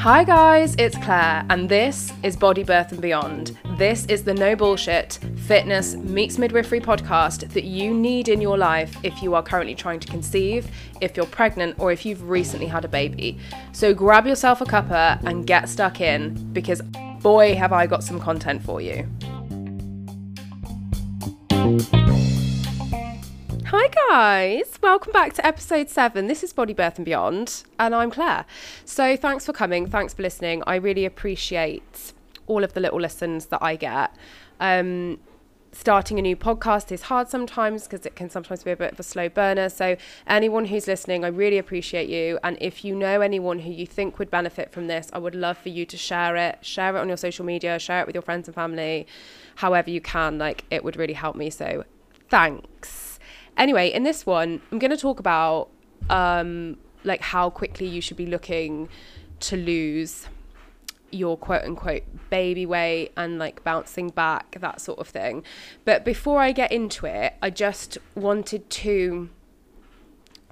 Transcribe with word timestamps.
Hi 0.00 0.24
guys, 0.24 0.74
it's 0.78 0.96
Claire, 0.96 1.44
and 1.50 1.68
this 1.68 2.10
is 2.22 2.34
Body 2.34 2.64
Birth 2.64 2.90
and 2.90 3.02
Beyond. 3.02 3.58
This 3.76 4.06
is 4.06 4.24
the 4.24 4.32
no 4.32 4.56
bullshit 4.56 5.18
fitness 5.46 5.94
meets 5.94 6.38
midwifery 6.38 6.80
podcast 6.80 7.52
that 7.52 7.64
you 7.64 7.92
need 7.92 8.30
in 8.30 8.40
your 8.40 8.56
life 8.56 8.96
if 9.02 9.22
you 9.22 9.34
are 9.34 9.42
currently 9.42 9.74
trying 9.74 10.00
to 10.00 10.08
conceive, 10.08 10.70
if 11.02 11.18
you're 11.18 11.26
pregnant, 11.26 11.78
or 11.78 11.92
if 11.92 12.06
you've 12.06 12.26
recently 12.30 12.64
had 12.64 12.86
a 12.86 12.88
baby. 12.88 13.38
So 13.72 13.92
grab 13.92 14.26
yourself 14.26 14.62
a 14.62 14.64
cuppa 14.64 15.22
and 15.24 15.46
get 15.46 15.68
stuck 15.68 16.00
in 16.00 16.50
because 16.54 16.80
boy, 17.20 17.54
have 17.56 17.74
I 17.74 17.86
got 17.86 18.02
some 18.02 18.18
content 18.18 18.62
for 18.62 18.80
you. 18.80 19.06
Hi, 23.72 23.86
guys. 24.08 24.80
Welcome 24.82 25.12
back 25.12 25.32
to 25.34 25.46
episode 25.46 25.88
seven. 25.88 26.26
This 26.26 26.42
is 26.42 26.52
Body 26.52 26.74
Birth 26.74 26.96
and 26.96 27.04
Beyond, 27.04 27.62
and 27.78 27.94
I'm 27.94 28.10
Claire. 28.10 28.44
So, 28.84 29.16
thanks 29.16 29.46
for 29.46 29.52
coming. 29.52 29.86
Thanks 29.86 30.12
for 30.12 30.22
listening. 30.22 30.64
I 30.66 30.74
really 30.74 31.04
appreciate 31.04 32.12
all 32.48 32.64
of 32.64 32.72
the 32.72 32.80
little 32.80 33.00
listens 33.00 33.46
that 33.46 33.62
I 33.62 33.76
get. 33.76 34.12
Um, 34.58 35.20
starting 35.70 36.18
a 36.18 36.22
new 36.22 36.34
podcast 36.34 36.90
is 36.90 37.02
hard 37.02 37.28
sometimes 37.28 37.84
because 37.84 38.04
it 38.04 38.16
can 38.16 38.28
sometimes 38.28 38.64
be 38.64 38.72
a 38.72 38.76
bit 38.76 38.94
of 38.94 38.98
a 38.98 39.04
slow 39.04 39.28
burner. 39.28 39.68
So, 39.68 39.96
anyone 40.26 40.64
who's 40.64 40.88
listening, 40.88 41.24
I 41.24 41.28
really 41.28 41.58
appreciate 41.58 42.08
you. 42.08 42.40
And 42.42 42.58
if 42.60 42.84
you 42.84 42.96
know 42.96 43.20
anyone 43.20 43.60
who 43.60 43.70
you 43.70 43.86
think 43.86 44.18
would 44.18 44.32
benefit 44.32 44.72
from 44.72 44.88
this, 44.88 45.10
I 45.12 45.18
would 45.18 45.36
love 45.36 45.58
for 45.58 45.68
you 45.68 45.86
to 45.86 45.96
share 45.96 46.34
it. 46.34 46.58
Share 46.62 46.96
it 46.96 46.98
on 46.98 47.06
your 47.06 47.16
social 47.16 47.44
media, 47.44 47.78
share 47.78 48.00
it 48.00 48.06
with 48.06 48.16
your 48.16 48.22
friends 48.22 48.48
and 48.48 48.54
family, 48.56 49.06
however 49.54 49.90
you 49.90 50.00
can. 50.00 50.38
Like, 50.38 50.64
it 50.72 50.82
would 50.82 50.96
really 50.96 51.14
help 51.14 51.36
me. 51.36 51.50
So, 51.50 51.84
thanks. 52.28 53.09
Anyway, 53.60 53.92
in 53.92 54.04
this 54.04 54.24
one, 54.24 54.62
I'm 54.72 54.78
going 54.78 54.90
to 54.90 54.96
talk 54.96 55.20
about 55.20 55.68
um, 56.08 56.78
like 57.04 57.20
how 57.20 57.50
quickly 57.50 57.86
you 57.86 58.00
should 58.00 58.16
be 58.16 58.24
looking 58.24 58.88
to 59.40 59.56
lose 59.56 60.26
your 61.10 61.36
quote 61.36 61.64
unquote 61.64 62.04
baby 62.30 62.64
weight 62.64 63.12
and 63.18 63.38
like 63.38 63.62
bouncing 63.62 64.08
back, 64.08 64.56
that 64.58 64.80
sort 64.80 64.98
of 64.98 65.08
thing. 65.08 65.44
But 65.84 66.06
before 66.06 66.40
I 66.40 66.52
get 66.52 66.72
into 66.72 67.04
it, 67.04 67.34
I 67.42 67.50
just 67.50 67.98
wanted 68.14 68.70
to 68.70 69.28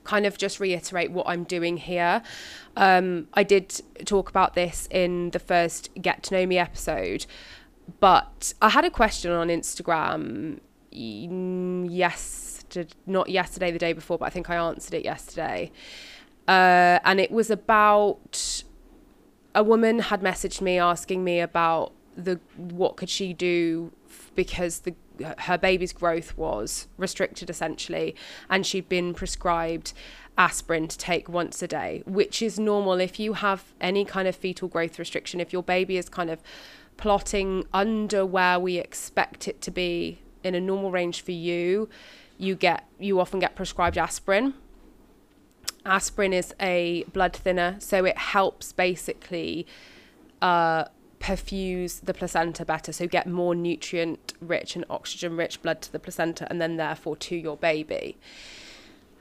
kind 0.04 0.26
of 0.26 0.36
just 0.36 0.60
reiterate 0.60 1.10
what 1.10 1.26
I'm 1.26 1.44
doing 1.44 1.78
here. 1.78 2.22
Um, 2.76 3.28
I 3.32 3.42
did 3.42 3.80
talk 4.04 4.28
about 4.28 4.52
this 4.52 4.86
in 4.90 5.30
the 5.30 5.38
first 5.38 5.88
Get 6.00 6.24
to 6.24 6.34
Know 6.34 6.46
Me 6.46 6.58
episode, 6.58 7.24
but 8.00 8.52
I 8.60 8.68
had 8.68 8.84
a 8.84 8.90
question 8.90 9.32
on 9.32 9.48
Instagram. 9.48 10.60
Yes 10.90 12.47
not 13.06 13.28
yesterday, 13.28 13.70
the 13.70 13.78
day 13.78 13.92
before, 13.92 14.18
but 14.18 14.26
I 14.26 14.30
think 14.30 14.50
I 14.50 14.56
answered 14.56 14.94
it 14.94 15.04
yesterday. 15.04 15.70
Uh, 16.46 16.98
and 17.04 17.20
it 17.20 17.30
was 17.30 17.50
about 17.50 18.62
a 19.54 19.62
woman 19.62 19.98
had 19.98 20.20
messaged 20.20 20.60
me 20.60 20.78
asking 20.78 21.24
me 21.24 21.40
about 21.40 21.92
the 22.16 22.40
what 22.56 22.96
could 22.96 23.10
she 23.10 23.32
do 23.32 23.92
because 24.34 24.80
the 24.80 24.94
her 25.38 25.58
baby's 25.58 25.92
growth 25.92 26.36
was 26.36 26.86
restricted 26.96 27.50
essentially 27.50 28.14
and 28.48 28.64
she'd 28.64 28.88
been 28.88 29.12
prescribed 29.12 29.92
aspirin 30.36 30.86
to 30.86 30.96
take 30.96 31.28
once 31.28 31.60
a 31.60 31.66
day 31.66 32.02
which 32.06 32.40
is 32.40 32.58
normal 32.58 33.00
if 33.00 33.18
you 33.18 33.32
have 33.34 33.64
any 33.80 34.04
kind 34.04 34.28
of 34.28 34.36
fetal 34.36 34.68
growth 34.68 34.98
restriction 34.98 35.40
if 35.40 35.52
your 35.52 35.62
baby 35.62 35.96
is 35.96 36.08
kind 36.08 36.30
of 36.30 36.40
plotting 36.96 37.64
under 37.72 38.24
where 38.24 38.58
we 38.58 38.78
expect 38.78 39.48
it 39.48 39.60
to 39.60 39.70
be 39.70 40.20
in 40.44 40.54
a 40.54 40.60
normal 40.60 40.90
range 40.90 41.20
for 41.20 41.32
you 41.32 41.88
you 42.38 42.54
get 42.54 42.84
you 42.98 43.20
often 43.20 43.40
get 43.40 43.54
prescribed 43.54 43.98
aspirin. 43.98 44.54
Aspirin 45.84 46.32
is 46.32 46.54
a 46.60 47.04
blood 47.12 47.34
thinner, 47.34 47.76
so 47.78 48.04
it 48.04 48.18
helps 48.18 48.72
basically 48.72 49.66
uh, 50.42 50.84
perfuse 51.18 52.00
the 52.00 52.14
placenta 52.14 52.64
better, 52.64 52.92
so 52.92 53.06
get 53.06 53.26
more 53.26 53.54
nutrient 53.54 54.34
rich 54.40 54.76
and 54.76 54.84
oxygen 54.88 55.36
rich 55.36 55.62
blood 55.62 55.80
to 55.82 55.92
the 55.92 55.98
placenta 55.98 56.46
and 56.50 56.60
then 56.60 56.76
therefore 56.76 57.16
to 57.16 57.36
your 57.36 57.56
baby. 57.56 58.16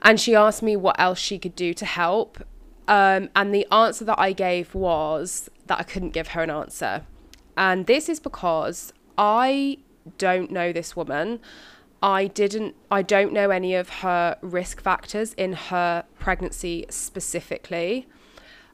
And 0.02 0.20
she 0.20 0.34
asked 0.34 0.62
me 0.62 0.76
what 0.76 0.98
else 0.98 1.18
she 1.18 1.38
could 1.38 1.56
do 1.56 1.74
to 1.74 1.84
help. 1.84 2.38
Um, 2.86 3.30
and 3.34 3.54
the 3.54 3.66
answer 3.72 4.04
that 4.04 4.18
I 4.18 4.32
gave 4.32 4.74
was 4.74 5.50
that 5.66 5.80
I 5.80 5.82
couldn't 5.82 6.10
give 6.10 6.28
her 6.28 6.42
an 6.42 6.50
answer. 6.50 7.04
And 7.56 7.86
this 7.86 8.08
is 8.08 8.20
because 8.20 8.92
I 9.18 9.78
don't 10.16 10.50
know 10.50 10.72
this 10.72 10.94
woman. 10.94 11.40
I 12.02 12.26
didn't 12.26 12.76
I 12.90 13.02
don't 13.02 13.32
know 13.32 13.50
any 13.50 13.74
of 13.74 13.88
her 13.88 14.38
risk 14.40 14.80
factors 14.80 15.34
in 15.34 15.52
her 15.52 16.04
pregnancy 16.18 16.86
specifically. 16.88 18.06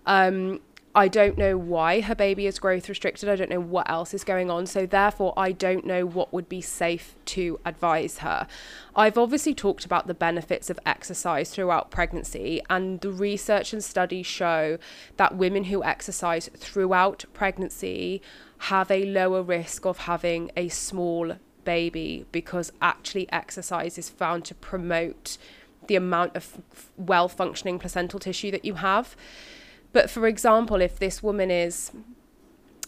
Um, 0.06 0.60
I 0.96 1.08
don't 1.08 1.36
know 1.36 1.58
why 1.58 2.02
her 2.02 2.14
baby 2.14 2.46
is 2.46 2.60
growth 2.60 2.88
restricted. 2.88 3.28
I 3.28 3.34
don't 3.34 3.50
know 3.50 3.58
what 3.58 3.90
else 3.90 4.14
is 4.14 4.22
going 4.22 4.48
on. 4.48 4.66
So, 4.66 4.86
therefore, 4.86 5.34
I 5.36 5.50
don't 5.50 5.84
know 5.84 6.06
what 6.06 6.32
would 6.32 6.48
be 6.48 6.60
safe 6.60 7.16
to 7.26 7.58
advise 7.64 8.18
her. 8.18 8.46
I've 8.94 9.18
obviously 9.18 9.54
talked 9.54 9.84
about 9.84 10.06
the 10.06 10.14
benefits 10.14 10.70
of 10.70 10.78
exercise 10.86 11.50
throughout 11.50 11.90
pregnancy, 11.90 12.62
and 12.70 13.00
the 13.00 13.10
research 13.10 13.72
and 13.72 13.82
studies 13.82 14.26
show 14.26 14.78
that 15.16 15.36
women 15.36 15.64
who 15.64 15.82
exercise 15.82 16.48
throughout 16.56 17.24
pregnancy 17.32 18.22
have 18.58 18.88
a 18.88 19.04
lower 19.04 19.42
risk 19.42 19.84
of 19.84 19.98
having 19.98 20.52
a 20.56 20.68
small 20.68 21.34
baby 21.64 22.26
because 22.32 22.72
actually 22.80 23.30
exercise 23.32 23.98
is 23.98 24.08
found 24.08 24.44
to 24.46 24.54
promote 24.54 25.38
the 25.86 25.96
amount 25.96 26.34
of 26.36 26.60
well 26.96 27.28
functioning 27.28 27.78
placental 27.78 28.18
tissue 28.18 28.50
that 28.50 28.64
you 28.64 28.74
have. 28.74 29.16
But 29.92 30.10
for 30.10 30.26
example, 30.26 30.80
if 30.80 30.98
this 30.98 31.22
woman 31.22 31.50
is, 31.50 31.92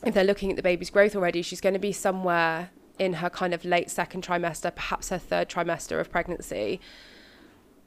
if 0.04 0.14
they're 0.14 0.24
looking 0.24 0.50
at 0.50 0.56
the 0.56 0.62
baby's 0.62 0.90
growth 0.90 1.14
already, 1.14 1.42
she's 1.42 1.60
going 1.60 1.74
to 1.74 1.78
be 1.80 1.92
somewhere 1.92 2.70
in 2.98 3.14
her 3.14 3.30
kind 3.30 3.54
of 3.54 3.64
late 3.64 3.90
second 3.90 4.24
trimester, 4.24 4.74
perhaps 4.74 5.10
her 5.10 5.18
third 5.18 5.48
trimester 5.48 6.00
of 6.00 6.10
pregnancy. 6.10 6.80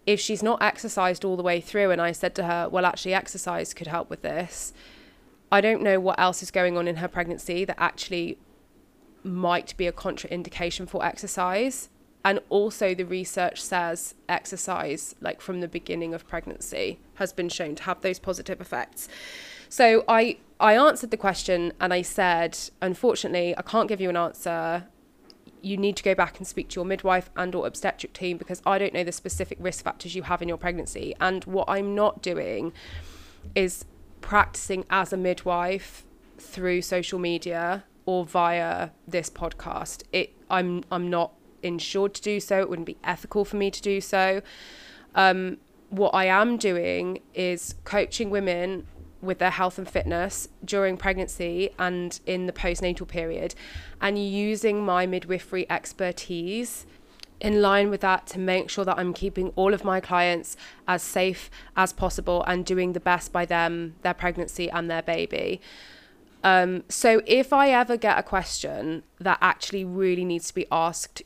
If 0.06 0.20
she's 0.20 0.42
not 0.42 0.62
exercised 0.62 1.26
all 1.26 1.36
the 1.36 1.44
way 1.44 1.60
through, 1.60 1.92
and 1.92 2.02
I 2.02 2.12
said 2.12 2.34
to 2.36 2.44
her, 2.44 2.70
well, 2.70 2.86
actually, 2.86 3.14
exercise 3.14 3.74
could 3.74 3.88
help 3.88 4.10
with 4.10 4.22
this, 4.22 4.74
I 5.52 5.62
don't 5.62 5.82
know 5.82 6.00
what 6.00 6.20
else 6.20 6.44
is 6.44 6.52
going 6.52 6.78
on 6.78 6.88
in 6.88 6.98
her 6.98 7.08
pregnancy 7.08 7.66
that 7.66 7.76
actually 7.80 8.38
might 9.24 9.76
be 9.78 9.88
a 9.88 9.92
contraindication 9.92 10.88
for 10.88 11.06
exercise. 11.06 11.90
And 12.24 12.40
also, 12.50 12.94
the 12.94 13.06
research 13.06 13.62
says 13.62 14.16
exercise, 14.28 15.16
like 15.22 15.40
from 15.40 15.62
the 15.62 15.68
beginning 15.68 16.14
of 16.14 16.28
pregnancy, 16.28 17.00
has 17.16 17.32
been 17.32 17.48
shown 17.48 17.76
to 17.76 17.84
have 17.84 18.02
those 18.02 18.20
positive 18.20 18.60
effects. 18.60 19.08
So 19.70 20.04
I 20.08 20.38
I 20.60 20.76
answered 20.76 21.12
the 21.12 21.18
question 21.18 21.72
and 21.80 21.94
I 21.94 22.02
said, 22.02 22.58
unfortunately, 22.82 23.58
I 23.58 23.62
can't 23.62 23.88
give 23.88 24.02
you 24.02 24.10
an 24.10 24.18
answer. 24.18 24.88
You 25.62 25.78
need 25.78 25.96
to 25.98 26.04
go 26.04 26.14
back 26.14 26.38
and 26.38 26.46
speak 26.46 26.70
to 26.70 26.76
your 26.76 26.86
midwife 26.86 27.30
and 27.38 27.56
or 27.56 27.66
obstetric 27.66 28.12
team 28.12 28.38
because 28.38 28.62
I 28.66 28.78
don't 28.78 28.94
know 28.94 29.04
the 29.06 29.14
specific 29.14 29.58
risk 29.62 29.84
factors 29.84 30.16
you 30.16 30.24
have 30.24 30.42
in 30.42 30.50
your 30.50 30.58
pregnancy. 30.58 31.16
And 31.22 31.46
what 31.46 31.70
I'm 31.70 31.96
not 31.96 32.22
doing 32.22 32.74
is 33.56 33.86
practicing 34.20 34.86
as 34.90 35.14
a 35.14 35.18
midwife 35.18 36.06
through 36.38 36.82
social 36.82 37.20
media 37.20 37.86
or 38.10 38.26
via 38.26 38.90
this 39.08 39.30
podcast. 39.30 40.02
It 40.12 40.34
I'm 40.50 40.84
I'm 40.92 41.12
not 41.12 41.32
insured 41.62 42.16
to 42.16 42.22
do 42.24 42.40
so. 42.40 42.60
It 42.60 42.68
wouldn't 42.68 42.88
be 42.88 42.98
ethical 43.04 43.46
for 43.46 43.58
me 43.58 43.70
to 43.70 43.82
do 43.82 44.02
so. 44.02 44.42
Um, 45.14 45.58
what 45.90 46.16
I 46.16 46.26
am 46.26 46.58
doing 46.58 47.20
is 47.36 47.76
coaching 47.84 48.32
women 48.32 48.88
with 49.22 49.38
their 49.38 49.52
health 49.52 49.78
and 49.78 49.88
fitness 49.88 50.48
during 50.66 50.98
pregnancy 50.98 51.70
and 51.78 52.20
in 52.26 52.48
the 52.48 52.54
postnatal 52.54 53.08
period, 53.08 53.54
and 54.02 54.18
using 54.18 54.84
my 54.84 55.06
midwifery 55.06 55.70
expertise 55.70 56.88
in 57.40 57.62
line 57.62 57.92
with 57.92 58.02
that 58.02 58.26
to 58.28 58.40
make 58.40 58.72
sure 58.72 58.86
that 58.86 58.98
I'm 58.98 59.14
keeping 59.14 59.50
all 59.56 59.74
of 59.76 59.84
my 59.84 60.00
clients 60.00 60.58
as 60.88 61.04
safe 61.04 61.52
as 61.76 61.94
possible 61.94 62.44
and 62.48 62.66
doing 62.66 62.94
the 62.94 63.00
best 63.00 63.32
by 63.32 63.46
them, 63.46 63.96
their 64.02 64.16
pregnancy, 64.16 64.68
and 64.70 64.90
their 64.90 65.04
baby. 65.04 65.62
Um, 66.44 66.84
so 66.88 67.22
if 67.26 67.52
I 67.52 67.70
ever 67.70 67.98
get 67.98 68.18
a 68.18 68.24
question 68.24 69.04
that 69.20 69.38
actually 69.42 69.84
really 69.84 70.24
needs 70.24 70.48
to 70.48 70.56
be 70.56 70.66
asked 70.72 71.22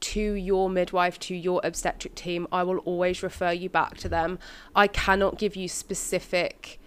to 0.00 0.20
your 0.20 0.70
midwife, 0.70 1.18
to 1.20 1.34
your 1.34 1.60
obstetric 1.64 2.14
team, 2.14 2.46
I 2.52 2.62
will 2.62 2.78
always 2.78 3.22
refer 3.22 3.52
you 3.52 3.68
back 3.68 3.96
to 3.98 4.08
them. 4.08 4.38
I 4.74 4.86
cannot 4.86 5.38
give 5.38 5.56
you 5.56 5.68
specific 5.68 6.80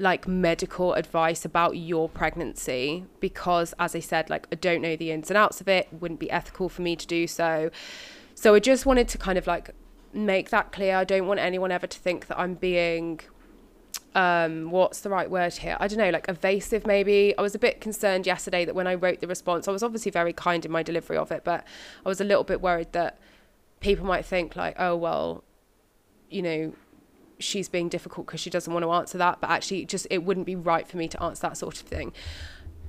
like 0.00 0.28
medical 0.28 0.94
advice 0.94 1.44
about 1.44 1.76
your 1.76 2.08
pregnancy 2.08 3.04
because 3.18 3.74
as 3.80 3.96
I 3.96 3.98
said 3.98 4.30
like 4.30 4.46
I 4.52 4.54
don't 4.54 4.80
know 4.80 4.94
the 4.94 5.10
ins 5.10 5.28
and 5.28 5.36
outs 5.36 5.60
of 5.60 5.68
it, 5.68 5.88
it 5.90 6.00
wouldn't 6.00 6.20
be 6.20 6.30
ethical 6.30 6.68
for 6.68 6.82
me 6.82 6.94
to 6.94 7.06
do 7.06 7.26
so. 7.26 7.70
So 8.34 8.54
I 8.54 8.60
just 8.60 8.86
wanted 8.86 9.08
to 9.08 9.18
kind 9.18 9.36
of 9.36 9.48
like 9.48 9.70
make 10.12 10.50
that 10.50 10.72
clear. 10.72 10.96
I 10.96 11.04
don't 11.04 11.26
want 11.26 11.40
anyone 11.40 11.72
ever 11.72 11.86
to 11.86 11.98
think 11.98 12.28
that 12.28 12.38
I'm 12.38 12.54
being 12.54 13.20
um, 14.14 14.70
what's 14.70 15.00
the 15.00 15.10
right 15.10 15.30
word 15.30 15.54
here? 15.54 15.76
I 15.80 15.88
don't 15.88 15.98
know, 15.98 16.10
like 16.10 16.28
evasive 16.28 16.86
maybe. 16.86 17.36
I 17.36 17.42
was 17.42 17.54
a 17.54 17.58
bit 17.58 17.80
concerned 17.80 18.26
yesterday 18.26 18.64
that 18.64 18.74
when 18.74 18.86
I 18.86 18.94
wrote 18.94 19.20
the 19.20 19.26
response, 19.26 19.68
I 19.68 19.72
was 19.72 19.82
obviously 19.82 20.10
very 20.10 20.32
kind 20.32 20.64
in 20.64 20.70
my 20.70 20.82
delivery 20.82 21.16
of 21.16 21.30
it, 21.30 21.44
but 21.44 21.64
I 22.04 22.08
was 22.08 22.20
a 22.20 22.24
little 22.24 22.44
bit 22.44 22.60
worried 22.60 22.92
that 22.92 23.18
people 23.80 24.06
might 24.06 24.24
think 24.24 24.56
like, 24.56 24.74
oh 24.78 24.96
well, 24.96 25.44
you 26.30 26.42
know, 26.42 26.72
she's 27.38 27.68
being 27.68 27.88
difficult 27.88 28.26
because 28.26 28.40
she 28.40 28.50
doesn't 28.50 28.72
want 28.72 28.84
to 28.84 28.90
answer 28.92 29.18
that, 29.18 29.40
but 29.40 29.50
actually, 29.50 29.84
just 29.84 30.06
it 30.10 30.24
wouldn't 30.24 30.46
be 30.46 30.56
right 30.56 30.86
for 30.86 30.96
me 30.96 31.08
to 31.08 31.22
answer 31.22 31.42
that 31.42 31.56
sort 31.56 31.80
of 31.80 31.86
thing. 31.86 32.12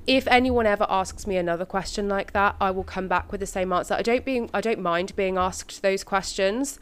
If 0.07 0.27
anyone 0.27 0.65
ever 0.65 0.87
asks 0.89 1.27
me 1.27 1.37
another 1.37 1.65
question 1.65 2.09
like 2.09 2.33
that, 2.33 2.55
I 2.59 2.71
will 2.71 2.83
come 2.83 3.07
back 3.07 3.31
with 3.31 3.41
the 3.41 3.45
same 3.45 3.71
answer. 3.71 3.93
I 3.93 4.01
don't 4.01 4.25
being 4.25 4.49
I 4.53 4.61
don't 4.61 4.79
mind 4.79 5.15
being 5.15 5.37
asked 5.37 5.81
those 5.81 6.03
questions, 6.03 6.79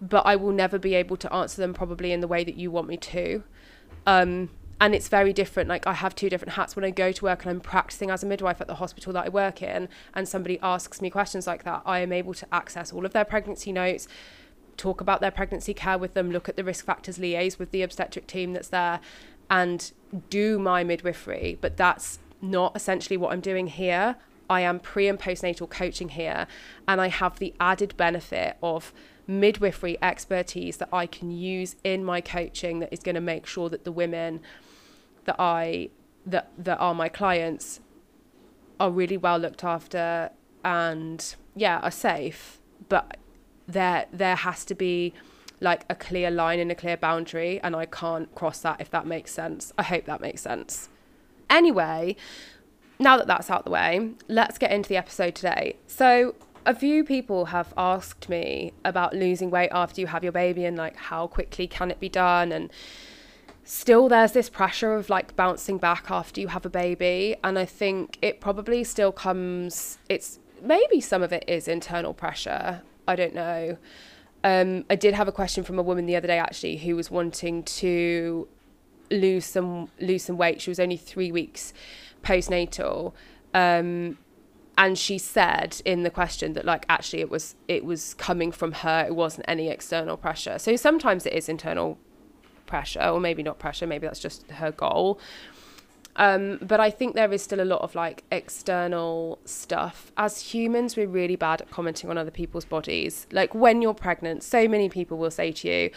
but 0.00 0.26
I 0.26 0.36
will 0.36 0.52
never 0.52 0.78
be 0.78 0.94
able 0.94 1.16
to 1.16 1.32
answer 1.32 1.60
them 1.60 1.74
probably 1.74 2.12
in 2.12 2.20
the 2.20 2.28
way 2.28 2.44
that 2.44 2.56
you 2.56 2.70
want 2.70 2.88
me 2.88 2.96
to. 2.96 3.42
Um, 4.06 4.50
and 4.80 4.94
it's 4.94 5.08
very 5.08 5.32
different. 5.32 5.68
Like 5.68 5.86
I 5.86 5.94
have 5.94 6.14
two 6.14 6.28
different 6.28 6.54
hats 6.54 6.76
when 6.76 6.84
I 6.84 6.90
go 6.90 7.12
to 7.12 7.24
work 7.24 7.42
and 7.42 7.50
I'm 7.50 7.60
practicing 7.60 8.10
as 8.10 8.22
a 8.22 8.26
midwife 8.26 8.60
at 8.60 8.66
the 8.66 8.74
hospital 8.74 9.12
that 9.14 9.26
I 9.26 9.28
work 9.28 9.62
in, 9.62 9.88
and 10.14 10.28
somebody 10.28 10.58
asks 10.62 11.00
me 11.00 11.10
questions 11.10 11.46
like 11.46 11.64
that. 11.64 11.82
I 11.86 12.00
am 12.00 12.12
able 12.12 12.34
to 12.34 12.46
access 12.52 12.92
all 12.92 13.06
of 13.06 13.12
their 13.12 13.24
pregnancy 13.24 13.72
notes, 13.72 14.06
talk 14.76 15.00
about 15.00 15.20
their 15.20 15.30
pregnancy 15.30 15.72
care 15.72 15.96
with 15.96 16.14
them, 16.14 16.30
look 16.30 16.48
at 16.48 16.56
the 16.56 16.64
risk 16.64 16.84
factors, 16.84 17.18
liaise 17.18 17.58
with 17.58 17.70
the 17.70 17.82
obstetric 17.82 18.26
team 18.26 18.52
that's 18.52 18.68
there, 18.68 19.00
and 19.48 19.92
do 20.28 20.58
my 20.58 20.84
midwifery. 20.84 21.56
But 21.60 21.78
that's 21.78 22.18
not 22.42 22.76
essentially 22.76 23.16
what 23.16 23.32
I'm 23.32 23.40
doing 23.40 23.68
here. 23.68 24.16
I 24.48 24.60
am 24.60 24.78
pre 24.78 25.08
and 25.08 25.18
postnatal 25.18 25.70
coaching 25.70 26.10
here, 26.10 26.46
and 26.86 27.00
I 27.00 27.08
have 27.08 27.38
the 27.38 27.54
added 27.58 27.96
benefit 27.96 28.58
of 28.62 28.92
midwifery 29.26 29.98
expertise 30.02 30.76
that 30.76 30.88
I 30.92 31.06
can 31.06 31.30
use 31.30 31.76
in 31.82 32.04
my 32.04 32.20
coaching 32.20 32.78
that 32.80 32.92
is 32.92 33.00
going 33.00 33.14
to 33.16 33.20
make 33.20 33.46
sure 33.46 33.68
that 33.68 33.84
the 33.84 33.92
women 33.92 34.40
that 35.24 35.36
I 35.38 35.90
that 36.24 36.50
that 36.58 36.78
are 36.78 36.94
my 36.94 37.08
clients 37.08 37.80
are 38.78 38.90
really 38.90 39.16
well 39.16 39.38
looked 39.38 39.64
after 39.64 40.30
and 40.64 41.34
yeah 41.54 41.78
are 41.78 41.90
safe. 41.90 42.60
But 42.88 43.16
there 43.66 44.06
there 44.12 44.36
has 44.36 44.64
to 44.66 44.74
be 44.74 45.12
like 45.60 45.84
a 45.88 45.94
clear 45.94 46.30
line 46.30 46.60
and 46.60 46.70
a 46.70 46.74
clear 46.74 46.96
boundary 46.96 47.60
and 47.60 47.74
I 47.74 47.86
can't 47.86 48.32
cross 48.34 48.60
that 48.60 48.80
if 48.80 48.90
that 48.90 49.06
makes 49.06 49.32
sense. 49.32 49.72
I 49.78 49.82
hope 49.82 50.04
that 50.04 50.20
makes 50.20 50.42
sense. 50.42 50.88
Anyway 51.50 52.16
now 52.98 53.16
that 53.18 53.26
that's 53.26 53.50
out 53.50 53.64
the 53.64 53.70
way 53.70 54.10
let's 54.28 54.56
get 54.56 54.70
into 54.70 54.88
the 54.88 54.96
episode 54.96 55.34
today. 55.34 55.76
So 55.86 56.34
a 56.66 56.74
few 56.74 57.04
people 57.04 57.46
have 57.46 57.72
asked 57.76 58.28
me 58.28 58.72
about 58.84 59.14
losing 59.14 59.50
weight 59.50 59.70
after 59.72 60.00
you 60.00 60.06
have 60.08 60.22
your 60.22 60.32
baby 60.32 60.64
and 60.64 60.76
like 60.76 60.96
how 60.96 61.26
quickly 61.26 61.66
can 61.66 61.90
it 61.90 61.98
be 62.00 62.08
done 62.08 62.52
and 62.52 62.70
still 63.64 64.08
there's 64.08 64.32
this 64.32 64.50
pressure 64.50 64.94
of 64.94 65.08
like 65.08 65.34
bouncing 65.36 65.78
back 65.78 66.10
after 66.10 66.40
you 66.40 66.48
have 66.48 66.66
a 66.66 66.70
baby 66.70 67.36
and 67.42 67.58
i 67.58 67.64
think 67.64 68.18
it 68.20 68.40
probably 68.40 68.84
still 68.84 69.12
comes 69.12 69.98
it's 70.08 70.38
maybe 70.62 71.00
some 71.00 71.22
of 71.22 71.32
it 71.32 71.44
is 71.48 71.66
internal 71.68 72.12
pressure 72.14 72.82
i 73.08 73.16
don't 73.16 73.34
know. 73.34 73.76
Um, 74.44 74.84
i 74.90 74.94
did 74.94 75.14
have 75.14 75.28
a 75.28 75.32
question 75.32 75.64
from 75.64 75.78
a 75.78 75.82
woman 75.82 76.06
the 76.06 76.16
other 76.16 76.28
day 76.28 76.38
actually 76.38 76.76
who 76.76 76.94
was 76.94 77.10
wanting 77.10 77.62
to 77.64 78.46
lose 79.10 79.44
some 79.44 79.90
lose 80.00 80.24
some 80.24 80.36
weight. 80.36 80.60
She 80.60 80.70
was 80.70 80.80
only 80.80 80.96
three 80.96 81.32
weeks 81.32 81.72
postnatal. 82.22 83.12
Um, 83.54 84.18
and 84.78 84.98
she 84.98 85.18
said 85.18 85.80
in 85.84 86.02
the 86.02 86.10
question 86.10 86.52
that 86.52 86.64
like 86.64 86.84
actually 86.88 87.20
it 87.20 87.30
was 87.30 87.54
it 87.68 87.84
was 87.84 88.14
coming 88.14 88.52
from 88.52 88.72
her 88.72 89.04
it 89.06 89.14
wasn't 89.14 89.44
any 89.48 89.68
external 89.68 90.16
pressure 90.16 90.58
so 90.58 90.76
sometimes 90.76 91.24
it 91.26 91.32
is 91.32 91.48
internal 91.48 91.98
pressure, 92.66 93.02
or 93.02 93.20
maybe 93.20 93.42
not 93.42 93.58
pressure, 93.58 93.86
maybe 93.86 94.06
that's 94.06 94.20
just 94.20 94.50
her 94.50 94.72
goal. 94.72 95.18
Um, 96.18 96.58
but 96.62 96.80
I 96.80 96.90
think 96.90 97.14
there 97.14 97.30
is 97.30 97.42
still 97.42 97.60
a 97.60 97.64
lot 97.64 97.82
of 97.82 97.94
like 97.94 98.24
external 98.32 99.38
stuff. 99.44 100.12
As 100.16 100.40
humans, 100.40 100.96
we're 100.96 101.08
really 101.08 101.36
bad 101.36 101.60
at 101.60 101.70
commenting 101.70 102.08
on 102.08 102.16
other 102.16 102.30
people's 102.30 102.64
bodies. 102.64 103.26
Like 103.32 103.54
when 103.54 103.82
you're 103.82 103.94
pregnant, 103.94 104.42
so 104.42 104.66
many 104.66 104.88
people 104.88 105.18
will 105.18 105.30
say 105.30 105.52
to 105.52 105.68
you, 105.68 105.90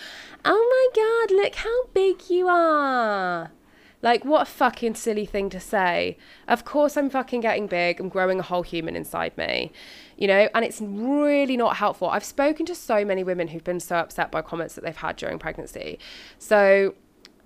Oh 0.43 0.91
my 0.93 1.01
God, 1.01 1.35
look 1.35 1.55
how 1.55 1.85
big 1.93 2.29
you 2.29 2.49
are. 2.49 3.51
Like, 4.01 4.23
what 4.23 4.43
a 4.43 4.45
fucking 4.45 4.95
silly 4.95 5.25
thing 5.25 5.49
to 5.49 5.59
say. 5.59 6.17
Of 6.47 6.63
course, 6.63 6.95
I'm 6.95 7.09
fucking 7.09 7.41
getting 7.41 7.67
big. 7.67 7.99
I'm 7.99 8.07
growing 8.07 8.39
a 8.39 8.43
whole 8.43 8.61
human 8.61 8.95
inside 8.95 9.37
me, 9.37 9.73
you 10.17 10.27
know, 10.27 10.47
and 10.55 10.63
it's 10.63 10.79
really 10.79 11.57
not 11.57 11.77
helpful. 11.77 12.09
I've 12.09 12.23
spoken 12.23 12.65
to 12.67 12.75
so 12.75 13.03
many 13.03 13.23
women 13.23 13.49
who've 13.49 13.63
been 13.63 13.81
so 13.81 13.97
upset 13.97 14.31
by 14.31 14.41
comments 14.41 14.75
that 14.75 14.85
they've 14.85 14.95
had 14.95 15.17
during 15.17 15.37
pregnancy. 15.37 15.99
So, 16.37 16.95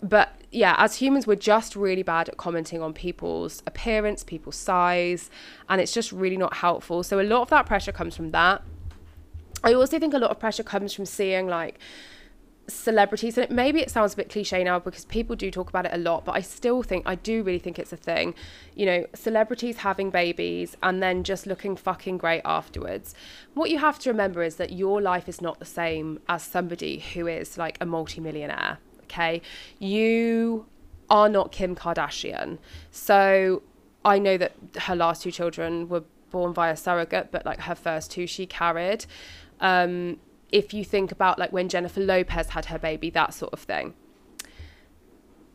but 0.03 0.35
yeah, 0.51 0.75
as 0.77 0.97
humans, 0.97 1.25
we're 1.25 1.35
just 1.35 1.75
really 1.75 2.03
bad 2.03 2.29
at 2.29 2.38
commenting 2.38 2.83
on 2.83 2.94
people's 2.94 3.63
appearance, 3.65 4.23
people's 4.23 4.57
size, 4.57 5.31
and 5.69 5.81
it's 5.81 5.94
just 5.94 6.11
really 6.11 6.38
not 6.38 6.57
helpful. 6.57 7.01
So, 7.01 7.19
a 7.19 7.23
lot 7.23 7.41
of 7.41 7.50
that 7.50 7.65
pressure 7.65 7.91
comes 7.91 8.15
from 8.15 8.29
that. 8.31 8.61
I 9.63 9.73
also 9.73 9.97
think 9.97 10.13
a 10.13 10.19
lot 10.19 10.29
of 10.29 10.39
pressure 10.39 10.61
comes 10.61 10.94
from 10.94 11.05
seeing 11.05 11.47
like, 11.47 11.79
celebrities 12.68 13.38
and 13.38 13.50
maybe 13.51 13.81
it 13.81 13.92
sounds 13.92 14.13
a 14.13 14.18
bit 14.18 14.30
cliche 14.30 14.63
now 14.63 14.80
because 14.80 15.04
people 15.06 15.36
do 15.36 15.51
talk 15.51 15.68
about 15.68 15.86
it 15.86 15.92
a 15.94 15.98
lot 15.98 16.24
but 16.24 16.31
i 16.31 16.39
still 16.39 16.81
think 16.81 17.04
i 17.06 17.13
do 17.13 17.44
really 17.44 17.60
think 17.60 17.77
it's 17.77 17.92
a 17.92 17.98
thing. 17.98 18.33
You 18.75 18.86
know 18.86 19.06
celebrities 19.13 19.77
having 19.77 20.10
babies 20.10 20.77
and 20.81 21.04
then 21.04 21.24
just 21.24 21.45
looking 21.45 21.75
fucking 21.75 22.18
great 22.18 22.42
afterwards. 22.45 23.13
What 23.54 23.69
you 23.69 23.80
have 23.80 24.00
to 24.00 24.10
remember 24.10 24.44
is 24.44 24.56
that 24.56 24.71
your 24.71 25.01
life 25.01 25.27
is 25.27 25.42
not 25.42 25.60
the 25.60 25.65
same 25.65 26.19
as 26.27 26.44
somebody 26.44 27.00
who 27.00 27.27
is 27.27 27.57
like 27.57 27.77
a 27.81 27.86
multimillionaire 27.86 28.80
okay? 29.04 29.42
You 29.80 30.65
are 31.10 31.30
not 31.30 31.51
kim 31.51 31.75
kardashian. 31.75 32.60
So 32.92 33.62
i 34.06 34.19
know 34.19 34.38
that 34.38 34.54
her 34.81 34.95
last 34.95 35.24
two 35.24 35.31
children 35.31 35.88
were 35.88 36.04
born 36.30 36.54
via 36.54 36.75
surrogate 36.75 37.31
but 37.31 37.45
like 37.45 37.62
her 37.62 37.75
first 37.75 38.12
two 38.12 38.25
she 38.25 38.45
carried. 38.45 39.06
Um 39.60 40.19
if 40.53 40.71
you 40.71 40.85
think 40.85 41.11
about 41.11 41.39
like 41.39 41.51
when 41.51 41.67
Jennifer 41.67 42.00
Lopez 42.00 42.50
had 42.50 42.65
her 42.65 42.77
baby, 42.77 43.09
that 43.09 43.33
sort 43.33 43.51
of 43.51 43.59
thing. 43.59 43.95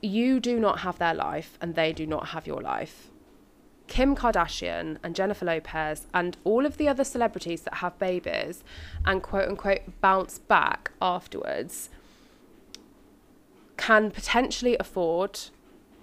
You 0.03 0.41
do 0.41 0.59
not 0.59 0.81
have 0.81 0.99
their 0.99 1.15
life 1.15 1.57
and 1.61 1.77
they 1.77 1.93
do 1.93 2.05
not 2.05 2.29
have 2.29 2.47
your 2.49 2.61
life. 2.61 3.09
Kim 3.87 4.17
Kardashian 4.17 4.99
and 5.03 5.15
Jennifer 5.15 5.45
Lopez 5.45 6.09
and 6.13 6.37
all 6.43 6.67
of 6.67 6.77
the 6.77 6.89
other 6.89 7.05
celebrities 7.05 7.63
that 7.63 7.75
have 7.75 7.99
babies 7.99 8.65
and 9.07 9.23
quote 9.23 9.49
unquote 9.49 10.01
bounce 10.01 10.41
back 10.41 10.91
afterwards 11.01 11.91
can 13.77 14.11
potentially 14.11 14.77
afford 14.81 15.39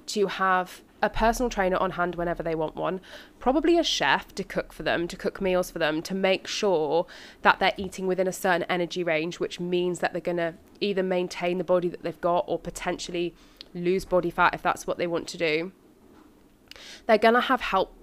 to 0.07 0.27
have 0.27 0.81
a 1.01 1.09
personal 1.09 1.49
trainer 1.49 1.77
on 1.77 1.91
hand 1.91 2.15
whenever 2.15 2.41
they 2.41 2.55
want 2.55 2.75
one, 2.75 2.99
probably 3.39 3.77
a 3.77 3.83
chef 3.83 4.33
to 4.35 4.43
cook 4.43 4.73
for 4.73 4.83
them, 4.83 5.07
to 5.07 5.15
cook 5.15 5.41
meals 5.41 5.69
for 5.69 5.79
them, 5.79 6.01
to 6.01 6.15
make 6.15 6.47
sure 6.47 7.05
that 7.41 7.59
they're 7.59 7.73
eating 7.77 8.07
within 8.07 8.27
a 8.27 8.33
certain 8.33 8.63
energy 8.63 9.03
range, 9.03 9.39
which 9.39 9.59
means 9.59 9.99
that 9.99 10.13
they're 10.13 10.21
going 10.21 10.37
to 10.37 10.55
either 10.79 11.03
maintain 11.03 11.57
the 11.57 11.63
body 11.63 11.87
that 11.87 12.03
they've 12.03 12.21
got 12.21 12.45
or 12.47 12.57
potentially 12.57 13.35
lose 13.73 14.05
body 14.05 14.29
fat 14.29 14.53
if 14.53 14.61
that's 14.61 14.87
what 14.87 14.97
they 14.97 15.07
want 15.07 15.27
to 15.27 15.37
do. 15.37 15.71
They're 17.05 17.17
going 17.17 17.35
to 17.35 17.41
have 17.41 17.61
help, 17.61 17.93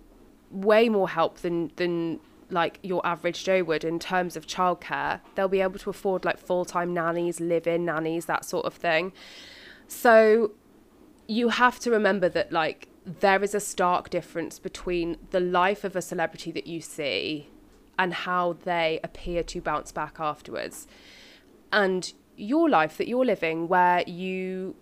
way 0.51 0.89
more 0.89 1.09
help 1.09 1.39
than, 1.39 1.73
than 1.77 2.21
like 2.51 2.79
your 2.83 3.05
average 3.07 3.45
Joe 3.45 3.63
would 3.65 3.85
in 3.85 3.99
terms 3.99 4.37
of 4.37 4.47
childcare. 4.47 5.21
They'll 5.35 5.49
be 5.49 5.63
able 5.63 5.79
to 5.81 5.91
afford 5.91 6.25
like 6.25 6.39
full 6.39 6.65
time 6.65 6.95
nannies, 6.95 7.41
live 7.41 7.67
in 7.67 7.85
nannies, 7.85 8.27
that 8.27 8.45
sort 8.45 8.67
of 8.67 8.75
thing. 8.75 9.13
So 9.89 10.53
you 11.27 11.49
have 11.49 11.79
to 11.81 11.91
remember 11.91 12.29
that 12.29 12.53
like 12.53 12.89
there 13.05 13.43
is 13.43 13.55
a 13.55 13.61
stark 13.61 14.11
difference 14.11 14.59
between 14.59 15.17
the 15.31 15.41
life 15.41 15.85
of 15.85 15.97
a 15.97 16.03
celebrity 16.03 16.53
that 16.53 16.67
you 16.67 16.81
see 16.81 17.49
and 17.99 18.15
how 18.15 18.55
they 18.65 19.01
appear 19.03 19.43
to 19.43 19.61
bounce 19.61 19.93
back 19.93 20.17
afterwards 20.19 20.87
and 21.73 22.13
your 22.37 22.69
life 22.69 22.97
that 22.99 23.09
you're 23.09 23.25
living 23.25 23.69
where 23.69 24.03
you 24.07 24.75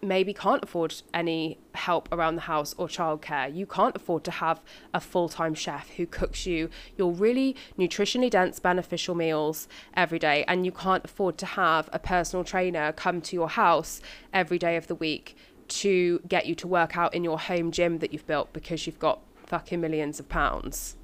maybe 0.00 0.32
can't 0.32 0.62
afford 0.62 0.94
any 1.12 1.58
help 1.74 2.08
around 2.12 2.36
the 2.36 2.42
house 2.42 2.74
or 2.78 2.86
childcare. 2.86 3.52
You 3.52 3.66
can't 3.66 3.96
afford 3.96 4.22
to 4.24 4.30
have 4.30 4.60
a 4.94 5.00
full 5.00 5.28
time 5.28 5.54
chef 5.54 5.90
who 5.90 6.06
cooks 6.06 6.46
you 6.46 6.70
your 6.96 7.12
really 7.12 7.56
nutritionally 7.78 8.30
dense, 8.30 8.60
beneficial 8.60 9.14
meals 9.14 9.66
every 9.94 10.18
day. 10.18 10.44
And 10.46 10.64
you 10.64 10.72
can't 10.72 11.04
afford 11.04 11.36
to 11.38 11.46
have 11.46 11.88
a 11.92 11.98
personal 11.98 12.44
trainer 12.44 12.92
come 12.92 13.20
to 13.22 13.34
your 13.34 13.48
house 13.48 14.00
every 14.32 14.58
day 14.58 14.76
of 14.76 14.86
the 14.86 14.94
week 14.94 15.36
to 15.68 16.20
get 16.28 16.46
you 16.46 16.54
to 16.56 16.66
work 16.66 16.96
out 16.96 17.14
in 17.14 17.24
your 17.24 17.38
home 17.38 17.70
gym 17.70 17.98
that 17.98 18.12
you've 18.12 18.26
built 18.26 18.52
because 18.52 18.86
you've 18.86 18.98
got 18.98 19.20
fucking 19.46 19.80
millions 19.80 20.20
of 20.20 20.28
pounds. 20.28 20.96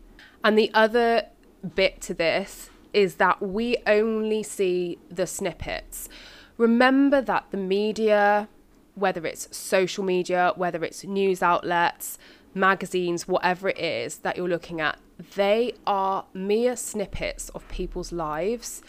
And 0.42 0.58
the 0.58 0.70
other 0.74 1.28
bit 1.74 2.00
to 2.02 2.14
this 2.14 2.70
is 2.92 3.16
that 3.16 3.42
we 3.42 3.76
only 3.86 4.42
see 4.42 4.98
the 5.10 5.26
snippets. 5.26 6.08
Remember 6.56 7.20
that 7.20 7.46
the 7.50 7.56
media, 7.56 8.48
whether 8.94 9.26
it's 9.26 9.54
social 9.56 10.04
media, 10.04 10.52
whether 10.56 10.84
it's 10.84 11.04
news 11.04 11.42
outlets, 11.42 12.18
magazines, 12.54 13.26
whatever 13.26 13.68
it 13.68 13.78
is 13.78 14.18
that 14.18 14.36
you're 14.36 14.48
looking 14.48 14.80
at, 14.80 14.98
they 15.34 15.72
are 15.86 16.24
mere 16.32 16.76
snippets 16.76 17.48
of 17.50 17.66
people's 17.68 18.12
lives 18.12 18.82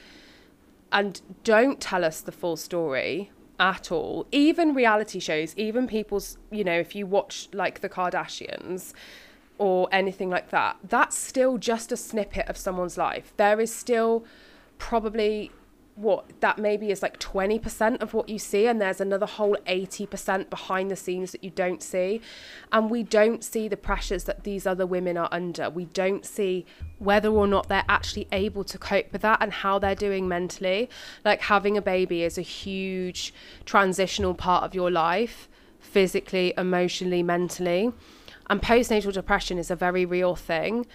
and 0.92 1.22
don't 1.44 1.82
tell 1.82 2.06
us 2.06 2.22
the 2.22 2.32
full 2.32 2.56
story 2.56 3.32
at 3.60 3.92
all. 3.92 4.28
Even 4.32 4.74
reality 4.74 5.20
shows, 5.20 5.56
even 5.58 5.88
people's, 5.88 6.38
you 6.52 6.64
know, 6.64 6.78
if 6.80 6.96
you 6.96 7.06
watch 7.06 7.50
like 7.54 7.82
the 7.82 7.90
Kardashians 7.90 8.94
or 9.58 9.88
anything 9.92 10.30
like 10.30 10.50
that, 10.50 10.78
that's 10.84 11.18
still 11.18 11.58
just 11.58 11.92
a 11.92 11.98
snippet 11.98 12.48
of 12.48 12.58
someone's 12.58 12.98
life. 12.98 13.34
There 13.38 13.60
is 13.60 13.74
still 13.74 14.26
probably 14.78 15.52
what 15.96 16.42
that 16.42 16.58
maybe 16.58 16.92
is 16.92 17.02
like 17.02 17.20
20% 17.20 18.02
of 18.02 18.14
what 18.14 18.28
you 18.28 18.38
see 18.38 18.68
and 18.68 18.82
there's 18.82 19.00
another 19.00 19.26
whole 19.26 19.56
80% 19.66 20.50
behind 20.50 20.92
the 20.92 20.96
scenes 20.96 21.32
that 21.32 21.44
you 21.44 21.50
don't 21.50 21.82
see. 21.82 22.22
And 22.72 22.90
we 22.90 23.02
don't 23.02 23.44
see 23.44 23.70
the 23.70 23.78
pressures 23.78 24.26
that 24.26 24.44
these 24.44 24.68
other 24.68 24.86
women 24.86 25.18
are 25.18 25.30
under. 25.32 25.70
We 25.70 25.86
don't 25.86 26.26
see 26.26 26.66
whether 27.00 27.30
or 27.30 27.48
not 27.48 27.70
they're 27.70 27.86
actually 27.88 28.28
able 28.34 28.66
to 28.66 28.78
cope 28.78 29.12
with 29.14 29.22
that 29.22 29.42
and 29.42 29.54
how 29.54 29.80
they're 29.80 29.96
doing 29.96 30.28
mentally. 30.28 30.90
Like 31.24 31.42
having 31.42 31.78
a 31.78 31.82
baby 31.82 32.24
is 32.24 32.38
a 32.38 32.42
huge 32.42 33.34
transitional 33.64 34.34
part 34.34 34.66
of 34.66 34.76
your 34.76 34.92
life 34.92 35.48
physically 35.80 36.54
emotionally 36.58 37.24
mentally. 37.24 37.94
And 38.50 38.62
postnatal 38.62 39.14
depression 39.14 39.58
is 39.58 39.72
a 39.72 39.76
very 39.78 40.06
real 40.06 40.36
thing. 40.36 40.88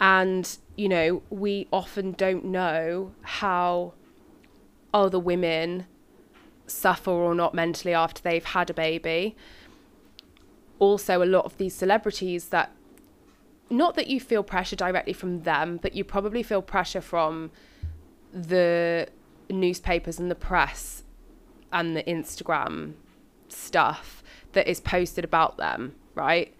And 0.00 0.58
you 0.74 0.88
know 0.88 1.22
we 1.30 1.68
often 1.72 2.12
don't 2.12 2.44
know 2.44 3.12
how 3.22 3.94
other 4.92 5.18
women 5.18 5.86
suffer 6.66 7.10
or 7.10 7.34
not 7.34 7.54
mentally 7.54 7.94
after 7.94 8.22
they've 8.22 8.44
had 8.44 8.70
a 8.70 8.74
baby. 8.74 9.36
Also, 10.78 11.22
a 11.22 11.26
lot 11.26 11.44
of 11.44 11.56
these 11.58 11.74
celebrities 11.74 12.48
that, 12.48 12.70
not 13.70 13.94
that 13.96 14.06
you 14.06 14.20
feel 14.20 14.42
pressure 14.42 14.76
directly 14.76 15.12
from 15.12 15.42
them, 15.42 15.78
but 15.80 15.94
you 15.94 16.04
probably 16.04 16.42
feel 16.42 16.62
pressure 16.62 17.00
from 17.00 17.50
the 18.32 19.08
newspapers 19.50 20.18
and 20.18 20.30
the 20.30 20.34
press 20.34 21.02
and 21.72 21.96
the 21.96 22.02
Instagram 22.04 22.94
stuff 23.48 24.22
that 24.52 24.68
is 24.68 24.80
posted 24.80 25.24
about 25.24 25.56
them, 25.56 25.94
right? 26.14 26.54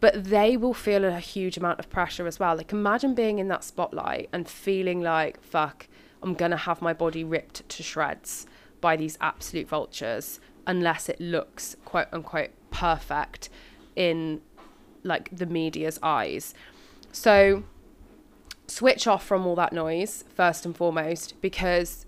But 0.00 0.24
they 0.24 0.56
will 0.56 0.74
feel 0.74 1.04
a 1.04 1.18
huge 1.18 1.56
amount 1.56 1.78
of 1.78 1.88
pressure 1.88 2.26
as 2.26 2.38
well. 2.38 2.56
Like, 2.56 2.72
imagine 2.72 3.14
being 3.14 3.38
in 3.38 3.48
that 3.48 3.64
spotlight 3.64 4.28
and 4.32 4.48
feeling 4.48 5.00
like, 5.00 5.42
fuck, 5.42 5.88
I'm 6.24 6.34
going 6.34 6.50
to 6.50 6.56
have 6.56 6.80
my 6.82 6.92
body 6.92 7.22
ripped 7.22 7.68
to 7.68 7.82
shreds 7.82 8.46
by 8.80 8.96
these 8.96 9.18
absolute 9.20 9.68
vultures 9.68 10.40
unless 10.66 11.08
it 11.08 11.20
looks 11.20 11.76
quote 11.84 12.08
unquote 12.12 12.50
perfect 12.70 13.50
in 13.94 14.40
like 15.02 15.28
the 15.36 15.46
media's 15.46 15.98
eyes. 16.02 16.54
So 17.12 17.64
switch 18.66 19.06
off 19.06 19.24
from 19.24 19.46
all 19.46 19.54
that 19.56 19.72
noise 19.72 20.24
first 20.34 20.64
and 20.64 20.74
foremost 20.74 21.40
because 21.40 22.06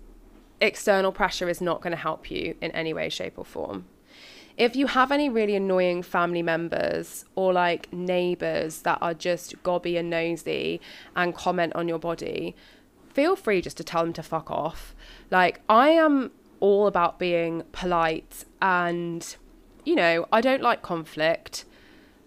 external 0.59 1.11
pressure 1.11 1.47
is 1.47 1.61
not 1.61 1.81
going 1.81 1.91
to 1.91 1.97
help 1.97 2.31
you 2.31 2.55
in 2.59 2.71
any 2.71 2.93
way 2.93 3.09
shape 3.09 3.37
or 3.37 3.45
form. 3.45 3.85
If 4.57 4.75
you 4.75 4.87
have 4.87 5.11
any 5.11 5.29
really 5.29 5.55
annoying 5.55 6.01
family 6.01 6.41
members 6.41 7.25
or 7.35 7.53
like 7.53 7.93
neighbors 7.93 8.81
that 8.81 8.97
are 9.01 9.13
just 9.13 9.61
gobby 9.61 9.97
and 9.97 10.09
nosy 10.09 10.81
and 11.15 11.35
comment 11.35 11.75
on 11.75 11.87
your 11.87 11.99
body, 11.99 12.55
feel 13.17 13.35
free 13.35 13.61
just 13.61 13.77
to 13.77 13.83
tell 13.83 14.03
them 14.03 14.13
to 14.13 14.21
fuck 14.21 14.51
off. 14.51 14.93
Like, 15.31 15.61
I 15.67 15.89
am 15.89 16.29
all 16.59 16.85
about 16.85 17.17
being 17.17 17.63
polite 17.71 18.45
and, 18.61 19.35
you 19.85 19.95
know, 19.95 20.27
I 20.31 20.39
don't 20.39 20.61
like 20.61 20.83
conflict. 20.83 21.65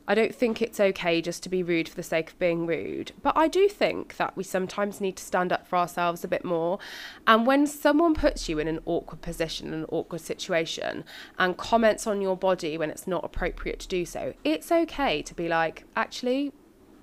I 0.09 0.16
don't 0.16 0.35
think 0.35 0.61
it's 0.61 0.80
okay 0.80 1.23
just 1.23 1.44
to 1.44 1.49
be 1.49 1.62
rude 1.62 1.88
for 1.88 1.94
the 1.94 2.02
sake 2.02 2.30
of 2.30 2.38
being 2.40 2.66
rude. 2.66 3.12
But 3.23 3.37
I 3.37 3.47
do 3.47 3.68
think 3.68 4.16
that 4.16 4.37
we 4.37 4.42
sometimes 4.42 5.00
need 5.00 5.14
to 5.18 5.23
stand 5.23 5.52
up 5.52 5.64
for 5.68 5.76
ourselves 5.76 6.25
a 6.25 6.28
bit 6.28 6.44
more. 6.44 6.80
And 7.25 7.47
when 7.47 7.68
someone 7.68 8.14
puts 8.14 8.49
you 8.49 8.59
in 8.59 8.66
an 8.66 8.80
awkward 8.85 9.23
position, 9.23 9.73
an 9.73 9.87
awkward 9.90 10.23
situation, 10.23 11.04
and 11.38 11.56
comments 11.56 12.09
on 12.09 12.20
your 12.20 12.37
body 12.37 12.76
when 12.76 12.90
it's 12.90 13.06
not 13.06 13.25
appropriate 13.25 13.78
to 13.78 13.87
do 13.87 14.04
so, 14.04 14.35
it's 14.42 14.73
okay 14.73 15.23
to 15.23 15.35
be 15.35 15.47
like, 15.47 15.85
actually, 15.94 16.50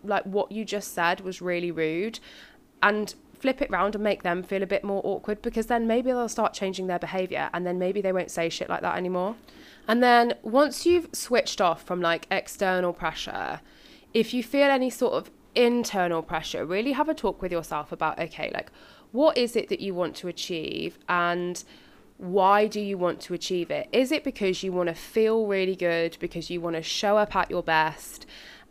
like 0.04 0.24
what 0.26 0.52
you 0.52 0.66
just 0.66 0.94
said 0.94 1.22
was 1.22 1.42
really 1.42 1.72
rude. 1.72 2.20
And 2.84 3.16
flip 3.40 3.62
it 3.62 3.70
round 3.70 3.96
and 3.96 4.04
make 4.04 4.24
them 4.24 4.44
feel 4.44 4.64
a 4.64 4.68
bit 4.68 4.84
more 4.84 5.02
awkward 5.04 5.42
because 5.42 5.68
then 5.68 5.88
maybe 5.88 6.12
they'll 6.12 6.30
start 6.30 6.54
changing 6.54 6.88
their 6.88 7.00
behavior 7.00 7.50
and 7.54 7.66
then 7.66 7.78
maybe 7.78 8.02
they 8.02 8.12
won't 8.12 8.32
say 8.32 8.50
shit 8.50 8.70
like 8.70 8.82
that 8.82 8.98
anymore. 8.98 9.36
And 9.88 10.04
then 10.04 10.34
once 10.42 10.86
you've 10.86 11.08
switched 11.14 11.62
off 11.62 11.84
from 11.84 12.02
like 12.02 12.28
external 12.30 12.94
pressure, 12.94 13.62
if 14.14 14.34
you 14.34 14.44
feel 14.44 14.70
any 14.70 14.90
sort 14.90 15.14
of 15.14 15.32
internal 15.56 16.22
pressure, 16.22 16.66
really 16.66 16.92
have 16.92 17.10
a 17.10 17.14
talk 17.14 17.42
with 17.42 17.52
yourself 17.52 17.92
about 17.92 18.20
okay, 18.20 18.52
like 18.54 18.72
what 19.12 19.38
is 19.38 19.56
it 19.56 19.70
that 19.70 19.80
you 19.80 19.94
want 19.94 20.16
to 20.18 20.28
achieve 20.28 20.98
and 21.08 21.64
why 22.18 22.66
do 22.68 22.80
you 22.82 22.98
want 22.98 23.22
to 23.22 23.34
achieve 23.34 23.70
it? 23.70 23.88
Is 23.92 24.12
it 24.12 24.24
because 24.24 24.64
you 24.64 24.72
want 24.72 24.90
to 24.90 24.96
feel 24.96 25.46
really 25.46 25.76
good, 25.76 26.18
because 26.20 26.50
you 26.50 26.60
want 26.60 26.76
to 26.76 26.82
show 26.82 27.18
up 27.18 27.36
at 27.36 27.50
your 27.50 27.64
best? 27.64 28.26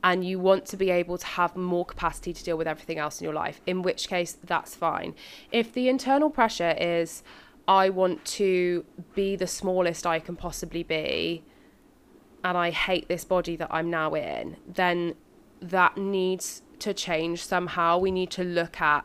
And 0.06 0.24
you 0.24 0.38
want 0.38 0.64
to 0.64 0.76
be 0.76 0.88
able 0.88 1.18
to 1.18 1.26
have 1.26 1.56
more 1.56 1.84
capacity 1.84 2.32
to 2.32 2.44
deal 2.44 2.56
with 2.56 2.68
everything 2.68 2.96
else 2.96 3.20
in 3.20 3.24
your 3.24 3.34
life, 3.34 3.60
in 3.66 3.82
which 3.82 4.06
case 4.06 4.38
that's 4.44 4.72
fine. 4.72 5.16
If 5.50 5.72
the 5.72 5.88
internal 5.88 6.30
pressure 6.30 6.76
is, 6.78 7.24
I 7.66 7.88
want 7.88 8.24
to 8.36 8.84
be 9.16 9.34
the 9.34 9.48
smallest 9.48 10.06
I 10.06 10.20
can 10.20 10.36
possibly 10.36 10.84
be, 10.84 11.42
and 12.44 12.56
I 12.56 12.70
hate 12.70 13.08
this 13.08 13.24
body 13.24 13.56
that 13.56 13.66
I'm 13.72 13.90
now 13.90 14.14
in, 14.14 14.58
then 14.64 15.16
that 15.60 15.98
needs 15.98 16.62
to 16.78 16.94
change 16.94 17.44
somehow. 17.44 17.98
We 17.98 18.12
need 18.12 18.30
to 18.30 18.44
look 18.44 18.80
at 18.80 19.04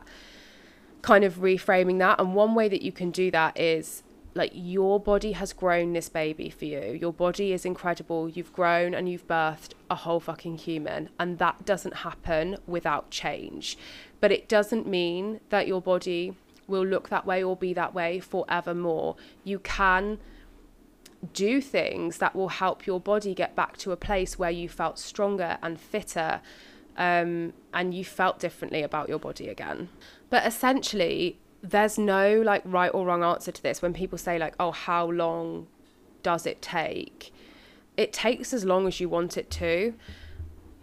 kind 1.00 1.24
of 1.24 1.38
reframing 1.38 1.98
that. 1.98 2.20
And 2.20 2.36
one 2.36 2.54
way 2.54 2.68
that 2.68 2.82
you 2.82 2.92
can 2.92 3.10
do 3.10 3.32
that 3.32 3.58
is 3.58 4.04
like 4.34 4.52
your 4.54 4.98
body 4.98 5.32
has 5.32 5.52
grown 5.52 5.92
this 5.92 6.08
baby 6.08 6.48
for 6.48 6.64
you. 6.64 6.98
Your 7.00 7.12
body 7.12 7.52
is 7.52 7.64
incredible. 7.64 8.28
You've 8.28 8.52
grown 8.52 8.94
and 8.94 9.08
you've 9.08 9.26
birthed 9.26 9.72
a 9.90 9.94
whole 9.94 10.20
fucking 10.20 10.58
human. 10.58 11.10
And 11.18 11.38
that 11.38 11.64
doesn't 11.64 11.96
happen 11.96 12.56
without 12.66 13.10
change. 13.10 13.76
But 14.20 14.32
it 14.32 14.48
doesn't 14.48 14.86
mean 14.86 15.40
that 15.50 15.66
your 15.66 15.82
body 15.82 16.34
will 16.66 16.86
look 16.86 17.08
that 17.10 17.26
way 17.26 17.42
or 17.42 17.56
be 17.56 17.74
that 17.74 17.94
way 17.94 18.20
forevermore. 18.20 19.16
You 19.44 19.58
can 19.58 20.18
do 21.34 21.60
things 21.60 22.18
that 22.18 22.34
will 22.34 22.48
help 22.48 22.86
your 22.86 23.00
body 23.00 23.34
get 23.34 23.54
back 23.54 23.76
to 23.78 23.92
a 23.92 23.96
place 23.96 24.38
where 24.38 24.50
you 24.50 24.68
felt 24.68 24.98
stronger 24.98 25.58
and 25.62 25.78
fitter 25.78 26.40
um, 26.96 27.52
and 27.72 27.94
you 27.94 28.04
felt 28.04 28.38
differently 28.38 28.82
about 28.82 29.08
your 29.08 29.18
body 29.18 29.48
again. 29.48 29.88
But 30.30 30.46
essentially, 30.46 31.38
there's 31.62 31.96
no 31.98 32.40
like 32.40 32.62
right 32.64 32.90
or 32.92 33.06
wrong 33.06 33.22
answer 33.22 33.52
to 33.52 33.62
this 33.62 33.80
when 33.80 33.92
people 33.92 34.18
say 34.18 34.38
like 34.38 34.54
oh 34.58 34.72
how 34.72 35.10
long 35.10 35.66
does 36.22 36.46
it 36.46 36.62
take? 36.62 37.32
It 37.96 38.12
takes 38.12 38.52
as 38.52 38.64
long 38.64 38.86
as 38.86 39.00
you 39.00 39.08
want 39.08 39.36
it 39.36 39.50
to. 39.52 39.94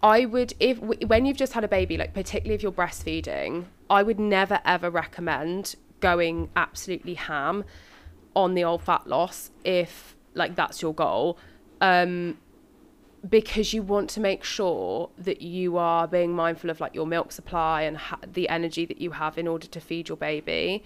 I 0.01 0.25
would 0.25 0.53
if 0.59 0.79
when 0.79 1.25
you've 1.25 1.37
just 1.37 1.53
had 1.53 1.63
a 1.63 1.67
baby 1.67 1.97
like 1.97 2.13
particularly 2.13 2.55
if 2.55 2.63
you're 2.63 2.71
breastfeeding 2.71 3.65
i 3.89 4.01
would 4.01 4.17
never 4.17 4.61
ever 4.63 4.89
recommend 4.89 5.75
going 5.99 6.49
absolutely 6.55 7.15
ham 7.15 7.65
on 8.35 8.53
the 8.53 8.63
old 8.63 8.81
fat 8.81 9.05
loss 9.07 9.51
if 9.65 10.15
like 10.33 10.55
that's 10.55 10.81
your 10.81 10.93
goal. 10.93 11.37
Um 11.81 12.37
because 13.27 13.73
you 13.73 13.81
want 13.81 14.09
to 14.11 14.19
make 14.19 14.43
sure 14.43 15.09
that 15.17 15.41
you 15.41 15.77
are 15.77 16.07
being 16.07 16.33
mindful 16.33 16.69
of 16.69 16.79
like 16.79 16.93
your 16.93 17.07
milk 17.07 17.31
supply 17.31 17.81
and 17.81 17.97
ha- 17.97 18.19
the 18.31 18.47
energy 18.49 18.85
that 18.85 19.01
you 19.01 19.11
have 19.11 19.37
in 19.37 19.47
order 19.47 19.67
to 19.67 19.79
feed 19.79 20.09
your 20.09 20.17
baby. 20.17 20.83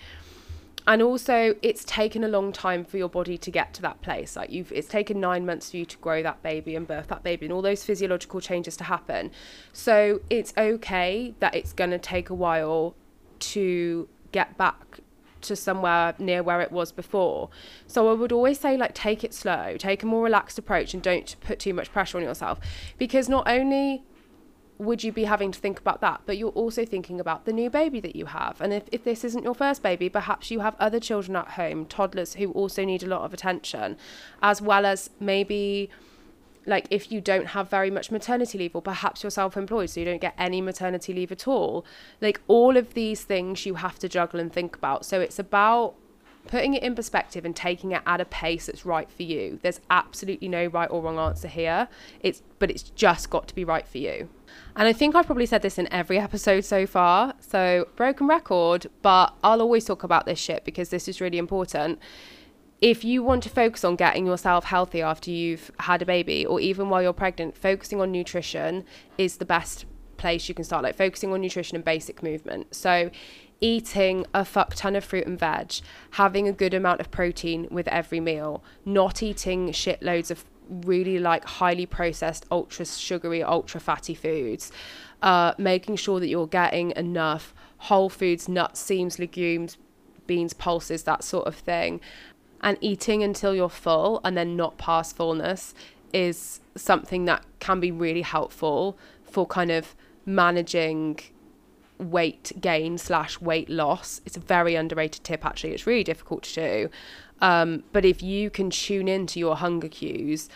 And 0.86 1.02
also 1.02 1.56
it's 1.62 1.84
taken 1.86 2.24
a 2.24 2.28
long 2.28 2.52
time 2.52 2.84
for 2.84 2.98
your 2.98 3.08
body 3.08 3.38
to 3.38 3.52
get 3.52 3.74
to 3.76 3.82
that 3.84 4.02
place. 4.02 4.36
Like 4.36 4.52
you've 4.52 4.72
it's 4.72 4.88
taken 4.88 5.20
9 5.20 5.46
months 5.46 5.72
for 5.72 5.78
you 5.78 5.86
to 5.86 5.98
grow 5.98 6.22
that 6.24 6.44
baby 6.44 6.76
and 6.76 6.88
birth 6.88 7.08
that 7.08 7.24
baby 7.24 7.46
and 7.46 7.54
all 7.54 7.62
those 7.62 7.86
physiological 7.86 8.42
changes 8.42 8.76
to 8.78 8.84
happen. 8.86 9.32
So 9.72 10.22
it's 10.30 10.54
okay 10.58 11.36
that 11.40 11.56
it's 11.56 11.72
going 11.72 11.92
to 11.92 12.00
take 12.00 12.30
a 12.30 12.34
while 12.34 12.96
to 13.40 14.10
get 14.32 14.58
back 14.58 15.00
to 15.44 15.56
somewhere 15.56 16.16
near 16.20 16.42
where 16.44 16.62
it 16.62 16.72
was 16.72 16.92
before. 16.92 17.50
So 17.88 18.10
I 18.10 18.14
would 18.14 18.32
always 18.32 18.60
say, 18.60 18.78
like, 18.78 18.94
take 18.94 19.24
it 19.24 19.34
slow, 19.34 19.76
take 19.78 20.04
a 20.04 20.06
more 20.06 20.24
relaxed 20.24 20.58
approach, 20.58 20.94
and 20.94 21.04
don't 21.04 21.36
put 21.42 21.60
too 21.60 21.74
much 21.74 21.92
pressure 21.92 22.18
on 22.18 22.24
yourself. 22.24 22.60
Because 22.98 23.30
not 23.30 23.48
only 23.48 24.04
would 24.80 25.04
you 25.04 25.12
be 25.12 25.26
having 25.26 25.52
to 25.52 25.60
think 25.60 25.80
about 25.80 26.02
that, 26.02 26.22
but 26.26 26.38
you're 26.38 26.50
also 26.50 26.86
thinking 26.86 27.20
about 27.20 27.46
the 27.46 27.54
new 27.54 27.70
baby 27.70 28.00
that 28.00 28.16
you 28.16 28.26
have. 28.26 28.60
And 28.60 28.74
if, 28.74 28.84
if 28.92 29.04
this 29.04 29.24
isn't 29.24 29.44
your 29.44 29.56
first 29.56 29.84
baby, 29.84 30.10
perhaps 30.10 30.52
you 30.52 30.62
have 30.62 30.76
other 30.80 31.00
children 31.00 31.36
at 31.36 31.50
home, 31.50 31.86
toddlers 31.86 32.36
who 32.36 32.52
also 32.52 32.84
need 32.84 33.04
a 33.04 33.08
lot 33.08 33.22
of 33.22 33.34
attention, 33.34 33.98
as 34.42 34.62
well 34.62 34.86
as 34.86 35.10
maybe 35.20 35.90
like 36.66 36.88
if 36.90 37.12
you 37.12 37.20
don't 37.20 37.48
have 37.48 37.70
very 37.70 37.92
much 37.92 38.12
maternity 38.12 38.58
leave 38.58 38.76
or 38.76 38.82
perhaps 38.82 39.24
you're 39.24 39.30
self-employed 39.30 39.90
so 39.90 40.00
you 40.00 40.06
don't 40.06 40.22
get 40.22 40.34
any 40.38 40.62
maternity 40.62 41.14
leave 41.14 41.32
at 41.32 41.48
all 41.48 41.86
like 42.22 42.40
all 42.48 42.78
of 42.78 42.94
these 42.94 43.24
things 43.24 43.66
you 43.66 43.76
have 43.76 44.00
to 44.00 44.10
juggle 44.10 44.40
and 44.40 44.52
think 44.54 44.76
about. 44.76 45.06
So 45.06 45.20
it's 45.20 45.40
about 45.40 45.96
putting 46.48 46.74
it 46.74 46.84
in 46.84 46.94
perspective 46.94 47.46
and 47.46 47.56
taking 47.56 47.92
it 47.94 48.02
at 48.06 48.20
a 48.20 48.26
pace 48.26 48.66
that's 48.66 48.86
right 48.86 49.10
for 49.10 49.24
you. 49.24 49.60
There's 49.62 49.80
absolutely 49.90 50.50
no 50.50 50.66
right 50.68 50.90
or 50.92 51.02
wrong 51.02 51.18
answer 51.18 51.48
here. 51.48 51.88
It's 52.20 52.42
but 52.60 52.70
it's 52.70 52.84
just 52.84 53.30
got 53.30 53.48
to 53.48 53.56
be 53.56 53.64
right 53.64 53.88
for 53.88 53.98
you. 53.98 54.30
And 54.76 54.88
I 54.88 54.94
think 54.94 55.16
I've 55.16 55.26
probably 55.26 55.46
said 55.46 55.62
this 55.62 55.78
in 55.78 55.92
every 55.92 56.20
episode 56.28 56.62
so 56.62 56.86
far 56.86 57.34
so 57.40 57.88
broken 57.96 58.28
record 58.28 58.88
but 59.02 59.34
I'll 59.44 59.62
always 59.62 59.86
talk 59.86 60.04
about 60.04 60.26
this 60.26 60.40
shit 60.40 60.64
because 60.64 60.90
this 60.90 61.08
is 61.08 61.20
really 61.20 61.38
important 61.38 62.00
if 62.84 63.06
you 63.06 63.24
want 63.24 63.42
to 63.42 63.50
focus 63.50 63.86
on 63.86 63.96
getting 63.96 64.26
yourself 64.26 64.66
healthy 64.66 65.02
after 65.02 65.32
you've 65.32 65.72
had 65.80 66.02
a 66.02 66.06
baby 66.06 66.46
or 66.46 66.60
even 66.60 66.90
while 66.90 67.02
you're 67.02 67.14
pregnant, 67.14 67.58
focusing 67.58 68.02
on 68.02 68.12
nutrition 68.12 68.84
is 69.18 69.38
the 69.38 69.46
best 69.46 69.86
place 70.18 70.50
you 70.50 70.54
can 70.54 70.66
start, 70.66 70.84
like 70.84 70.98
focusing 70.98 71.32
on 71.32 71.40
nutrition 71.40 71.78
and 71.78 71.86
basic 71.86 72.22
movement. 72.22 72.76
So, 72.76 73.10
eating 73.62 74.26
a 74.34 74.44
fuck 74.44 74.76
ton 74.76 74.98
of 74.98 75.06
fruit 75.06 75.26
and 75.26 75.40
veg, 75.40 75.76
having 76.12 76.50
a 76.50 76.52
good 76.52 76.74
amount 76.74 77.00
of 77.00 77.10
protein 77.10 77.70
with 77.72 77.88
every 77.88 78.20
meal, 78.20 78.62
not 78.84 79.24
eating 79.24 79.70
shitloads 79.70 80.30
of 80.30 80.44
really 80.68 81.20
like 81.20 81.46
highly 81.46 81.86
processed, 81.86 82.46
ultra 82.52 82.86
sugary, 82.86 83.42
ultra 83.42 83.80
fatty 83.80 84.14
foods, 84.14 84.74
uh, 85.22 85.54
making 85.58 85.96
sure 85.96 86.20
that 86.20 86.28
you're 86.28 86.48
getting 86.48 86.92
enough 86.98 87.54
whole 87.78 88.10
foods, 88.10 88.50
nuts, 88.50 88.82
seeds, 88.82 89.20
legumes, 89.20 89.78
beans, 90.28 90.54
pulses, 90.54 91.04
that 91.04 91.24
sort 91.24 91.48
of 91.48 91.56
thing, 91.56 92.00
and 92.64 92.78
eating 92.82 93.22
until 93.22 93.54
you're 93.54 93.70
full 93.70 94.22
and 94.24 94.36
then 94.36 94.56
not 94.56 94.78
past 94.78 95.16
fullness 95.16 95.76
is 96.14 96.62
something 96.76 97.26
that 97.26 97.44
can 97.60 97.80
be 97.80 97.92
really 97.92 98.22
helpful 98.22 98.98
for 99.24 99.46
kind 99.46 99.70
of 99.70 99.96
managing 100.26 101.20
weight 102.00 102.54
gain 102.60 102.98
slash 102.98 103.40
weight 103.42 103.70
loss. 103.70 104.22
It's 104.26 104.38
a 104.38 104.40
very 104.40 104.76
underrated 104.76 105.24
tip, 105.24 105.46
actually. 105.46 105.74
It's 105.74 105.86
really 105.86 106.04
difficult 106.04 106.44
to 106.44 106.54
do. 106.56 106.90
Um, 107.42 107.84
but 107.92 108.06
if 108.06 108.24
you 108.24 108.50
can 108.50 108.70
tune 108.70 109.08
into 109.08 109.40
your 109.40 109.58
hunger 109.58 109.90
cues 109.90 110.50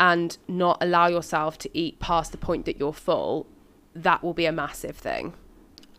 and 0.00 0.36
not 0.48 0.78
allow 0.80 1.06
yourself 1.06 1.58
to 1.58 1.78
eat 1.78 2.00
past 2.00 2.32
the 2.32 2.38
point 2.38 2.64
that 2.64 2.78
you're 2.78 2.92
full, 2.92 3.46
that 3.94 4.22
will 4.22 4.34
be 4.34 4.46
a 4.46 4.52
massive 4.52 4.96
thing. 4.96 5.34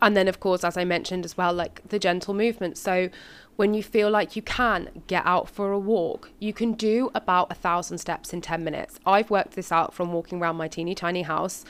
And 0.02 0.14
then, 0.14 0.28
of 0.28 0.40
course, 0.40 0.64
as 0.64 0.76
I 0.76 0.84
mentioned 0.84 1.24
as 1.24 1.36
well, 1.36 1.54
like 1.54 1.88
the 1.88 1.98
gentle 1.98 2.34
movement. 2.34 2.76
So, 2.76 3.08
when 3.56 3.74
you 3.74 3.82
feel 3.82 4.10
like 4.10 4.34
you 4.34 4.42
can 4.42 5.02
get 5.06 5.24
out 5.24 5.48
for 5.48 5.70
a 5.70 5.78
walk, 5.78 6.30
you 6.40 6.52
can 6.52 6.72
do 6.72 7.10
about 7.14 7.50
a 7.50 7.54
thousand 7.54 7.98
steps 7.98 8.32
in 8.32 8.40
10 8.40 8.64
minutes. 8.64 8.98
I've 9.06 9.30
worked 9.30 9.52
this 9.52 9.70
out 9.70 9.94
from 9.94 10.12
walking 10.12 10.40
around 10.40 10.56
my 10.56 10.68
teeny 10.68 10.94
tiny 10.94 11.22
house. 11.22 11.64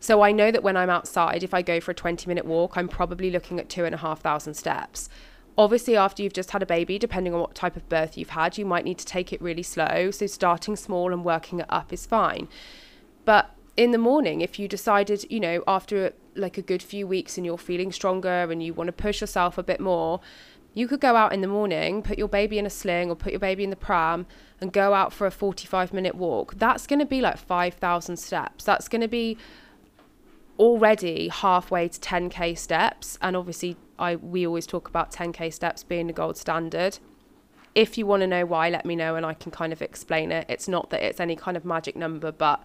So 0.00 0.22
I 0.22 0.30
know 0.30 0.52
that 0.52 0.62
when 0.62 0.76
I'm 0.76 0.90
outside, 0.90 1.42
if 1.42 1.52
I 1.52 1.62
go 1.62 1.80
for 1.80 1.90
a 1.90 1.94
20 1.94 2.28
minute 2.28 2.44
walk, 2.44 2.76
I'm 2.76 2.88
probably 2.88 3.30
looking 3.30 3.58
at 3.58 3.68
two 3.68 3.84
and 3.84 3.94
a 3.94 3.98
half 3.98 4.20
thousand 4.20 4.54
steps. 4.54 5.08
Obviously, 5.56 5.96
after 5.96 6.22
you've 6.22 6.32
just 6.32 6.52
had 6.52 6.62
a 6.62 6.66
baby, 6.66 7.00
depending 7.00 7.34
on 7.34 7.40
what 7.40 7.56
type 7.56 7.74
of 7.74 7.88
birth 7.88 8.16
you've 8.16 8.30
had, 8.30 8.56
you 8.56 8.64
might 8.64 8.84
need 8.84 8.98
to 8.98 9.04
take 9.04 9.32
it 9.32 9.42
really 9.42 9.64
slow. 9.64 10.12
So 10.12 10.28
starting 10.28 10.76
small 10.76 11.12
and 11.12 11.24
working 11.24 11.58
it 11.58 11.66
up 11.68 11.92
is 11.92 12.06
fine. 12.06 12.46
But 13.24 13.50
in 13.76 13.90
the 13.90 13.98
morning, 13.98 14.40
if 14.40 14.60
you 14.60 14.68
decided, 14.68 15.24
you 15.30 15.40
know, 15.40 15.64
after 15.66 16.12
like 16.36 16.58
a 16.58 16.62
good 16.62 16.80
few 16.80 17.08
weeks 17.08 17.36
and 17.36 17.44
you're 17.44 17.58
feeling 17.58 17.90
stronger 17.90 18.48
and 18.50 18.62
you 18.62 18.72
want 18.72 18.86
to 18.86 18.92
push 18.92 19.20
yourself 19.20 19.58
a 19.58 19.64
bit 19.64 19.80
more, 19.80 20.20
you 20.74 20.86
could 20.86 21.00
go 21.00 21.16
out 21.16 21.32
in 21.32 21.40
the 21.40 21.48
morning, 21.48 22.02
put 22.02 22.18
your 22.18 22.28
baby 22.28 22.58
in 22.58 22.66
a 22.66 22.70
sling 22.70 23.10
or 23.10 23.16
put 23.16 23.32
your 23.32 23.40
baby 23.40 23.64
in 23.64 23.70
the 23.70 23.76
pram 23.76 24.26
and 24.60 24.72
go 24.72 24.94
out 24.94 25.12
for 25.12 25.26
a 25.26 25.30
45 25.30 25.92
minute 25.92 26.14
walk. 26.14 26.54
That's 26.56 26.86
going 26.86 26.98
to 26.98 27.06
be 27.06 27.20
like 27.20 27.38
5,000 27.38 28.16
steps. 28.16 28.64
That's 28.64 28.88
going 28.88 29.00
to 29.00 29.08
be 29.08 29.36
already 30.58 31.28
halfway 31.28 31.88
to 31.88 32.00
10k 32.00 32.58
steps 32.58 33.16
and 33.22 33.36
obviously 33.36 33.76
I 33.96 34.16
we 34.16 34.44
always 34.44 34.66
talk 34.66 34.88
about 34.88 35.12
10k 35.12 35.52
steps 35.52 35.84
being 35.84 36.08
the 36.08 36.12
gold 36.12 36.36
standard. 36.36 36.98
If 37.74 37.96
you 37.96 38.06
want 38.06 38.22
to 38.22 38.26
know 38.26 38.44
why, 38.44 38.68
let 38.68 38.84
me 38.84 38.96
know 38.96 39.14
and 39.14 39.24
I 39.24 39.34
can 39.34 39.52
kind 39.52 39.72
of 39.72 39.82
explain 39.82 40.32
it. 40.32 40.46
It's 40.48 40.66
not 40.66 40.90
that 40.90 41.02
it's 41.02 41.20
any 41.20 41.36
kind 41.36 41.56
of 41.56 41.64
magic 41.64 41.94
number, 41.94 42.32
but 42.32 42.64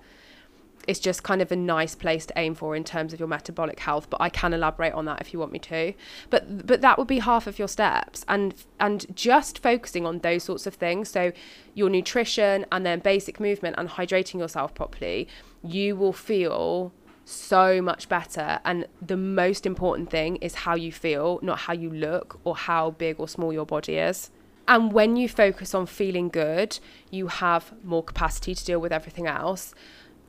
it's 0.88 1.00
just 1.00 1.24
kind 1.24 1.42
of 1.42 1.52
a 1.52 1.56
nice 1.56 1.96
place 1.96 2.26
to 2.26 2.34
aim 2.38 2.54
for 2.54 2.76
in 2.76 2.84
terms 2.84 3.14
of 3.14 3.20
your 3.20 3.28
metabolic 3.28 3.80
health 3.80 4.10
but 4.10 4.20
I 4.22 4.30
can 4.30 4.54
elaborate 4.54 4.94
on 4.94 5.06
that 5.06 5.22
if 5.22 5.34
you 5.34 5.40
want 5.40 5.52
me 5.52 5.60
to 5.60 5.94
but 6.30 6.66
but 6.66 6.82
that 6.82 6.98
would 6.98 7.08
be 7.08 7.20
half 7.20 7.48
of 7.48 7.58
your 7.58 7.68
steps 7.68 8.26
and 8.28 8.54
and 8.80 9.06
just 9.16 9.60
focusing 9.60 10.06
on 10.06 10.20
those 10.20 10.44
sorts 10.44 10.68
of 10.68 10.76
things 10.76 11.10
so 11.10 11.32
your 11.74 11.90
nutrition 11.90 12.66
and 12.72 12.86
then 12.86 13.00
basic 13.00 13.40
movement 13.40 13.76
and 13.78 13.90
hydrating 13.90 14.40
yourself 14.40 14.74
properly 14.74 15.28
you 15.64 15.96
will 15.96 16.14
feel 16.14 16.94
so 17.26 17.82
much 17.82 18.10
better. 18.10 18.60
And 18.66 18.88
the 19.02 19.18
most 19.18 19.66
important 19.66 20.10
thing 20.10 20.38
is 20.38 20.56
how 20.56 20.76
you 20.76 20.92
feel, 20.92 21.40
not 21.42 21.60
how 21.60 21.74
you 21.74 21.90
look 21.90 22.40
or 22.44 22.56
how 22.56 22.92
big 22.92 23.20
or 23.20 23.28
small 23.28 23.54
your 23.54 23.66
body 23.66 23.98
is. 23.98 24.30
And 24.68 24.94
when 24.94 25.18
you 25.18 25.28
focus 25.28 25.76
on 25.76 25.86
feeling 25.88 26.30
good, 26.30 26.80
you 27.12 27.28
have 27.28 27.74
more 27.84 28.04
capacity 28.04 28.56
to 28.56 28.64
deal 28.66 28.80
with 28.80 28.94
everything 28.94 29.28
else, 29.28 29.74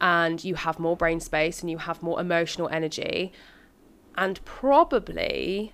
and 0.01 0.45
you 0.45 0.55
have 0.55 0.79
more 0.79 0.97
brain 0.97 1.21
space 1.21 1.61
and 1.61 1.71
you 1.71 1.79
have 1.79 2.03
more 2.03 2.21
emotional 2.21 2.69
energy. 2.69 3.33
And 4.17 4.45
probably 4.45 5.73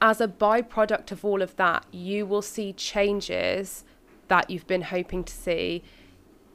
as 0.00 0.20
a 0.20 0.28
byproduct 0.28 1.12
of 1.12 1.24
all 1.24 1.42
of 1.42 1.56
that, 1.56 1.84
you 1.90 2.26
will 2.26 2.42
see 2.42 2.72
changes 2.72 3.84
that 4.28 4.48
you've 4.48 4.66
been 4.66 4.82
hoping 4.82 5.24
to 5.24 5.32
see 5.32 5.82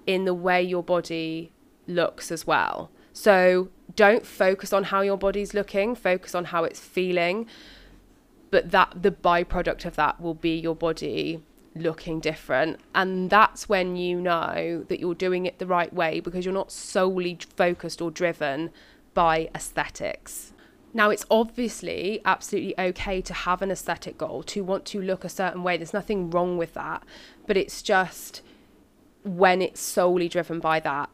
in 0.07 0.25
the 0.25 0.33
way 0.33 0.61
your 0.61 0.83
body 0.83 1.51
looks 1.87 2.31
as 2.31 2.47
well. 2.47 2.89
So 3.13 3.69
don't 3.95 4.25
focus 4.25 4.73
on 4.73 4.85
how 4.85 5.01
your 5.01 5.17
body's 5.17 5.53
looking, 5.53 5.95
focus 5.95 6.35
on 6.35 6.45
how 6.45 6.63
it's 6.63 6.79
feeling. 6.79 7.47
But 8.51 8.71
that 8.71 9.01
the 9.01 9.11
byproduct 9.11 9.85
of 9.85 9.95
that 9.95 10.21
will 10.21 10.33
be 10.33 10.57
your 10.57 10.75
body 10.75 11.43
looking 11.75 12.19
different. 12.19 12.79
And 12.95 13.29
that's 13.29 13.67
when 13.67 13.95
you 13.95 14.19
know 14.19 14.85
that 14.87 14.99
you're 14.99 15.15
doing 15.15 15.45
it 15.45 15.59
the 15.59 15.65
right 15.65 15.93
way 15.93 16.19
because 16.19 16.45
you're 16.45 16.53
not 16.53 16.71
solely 16.71 17.37
focused 17.55 18.01
or 18.01 18.09
driven 18.09 18.71
by 19.13 19.49
aesthetics. 19.53 20.53
Now, 20.93 21.09
it's 21.09 21.25
obviously 21.29 22.21
absolutely 22.23 22.73
okay 22.79 23.19
to 23.21 23.33
have 23.33 23.61
an 23.61 23.69
aesthetic 23.69 24.17
goal, 24.17 24.43
to 24.43 24.63
want 24.63 24.85
to 24.85 25.01
look 25.01 25.25
a 25.25 25.29
certain 25.29 25.61
way. 25.61 25.75
There's 25.75 25.93
nothing 25.93 26.29
wrong 26.29 26.57
with 26.57 26.73
that. 26.75 27.03
But 27.45 27.57
it's 27.57 27.81
just 27.81 28.41
when 29.23 29.61
it's 29.61 29.81
solely 29.81 30.29
driven 30.29 30.61
by 30.61 30.79
that, 30.79 31.09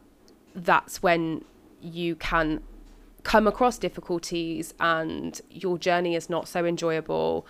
that's 0.54 1.02
when 1.02 1.44
you 1.80 2.14
can 2.14 2.62
come 3.24 3.46
across 3.46 3.78
difficulties 3.78 4.74
and 4.78 5.40
your 5.50 5.78
journey 5.78 6.14
is 6.14 6.30
not 6.30 6.46
so 6.46 6.64
enjoyable. 6.64 7.44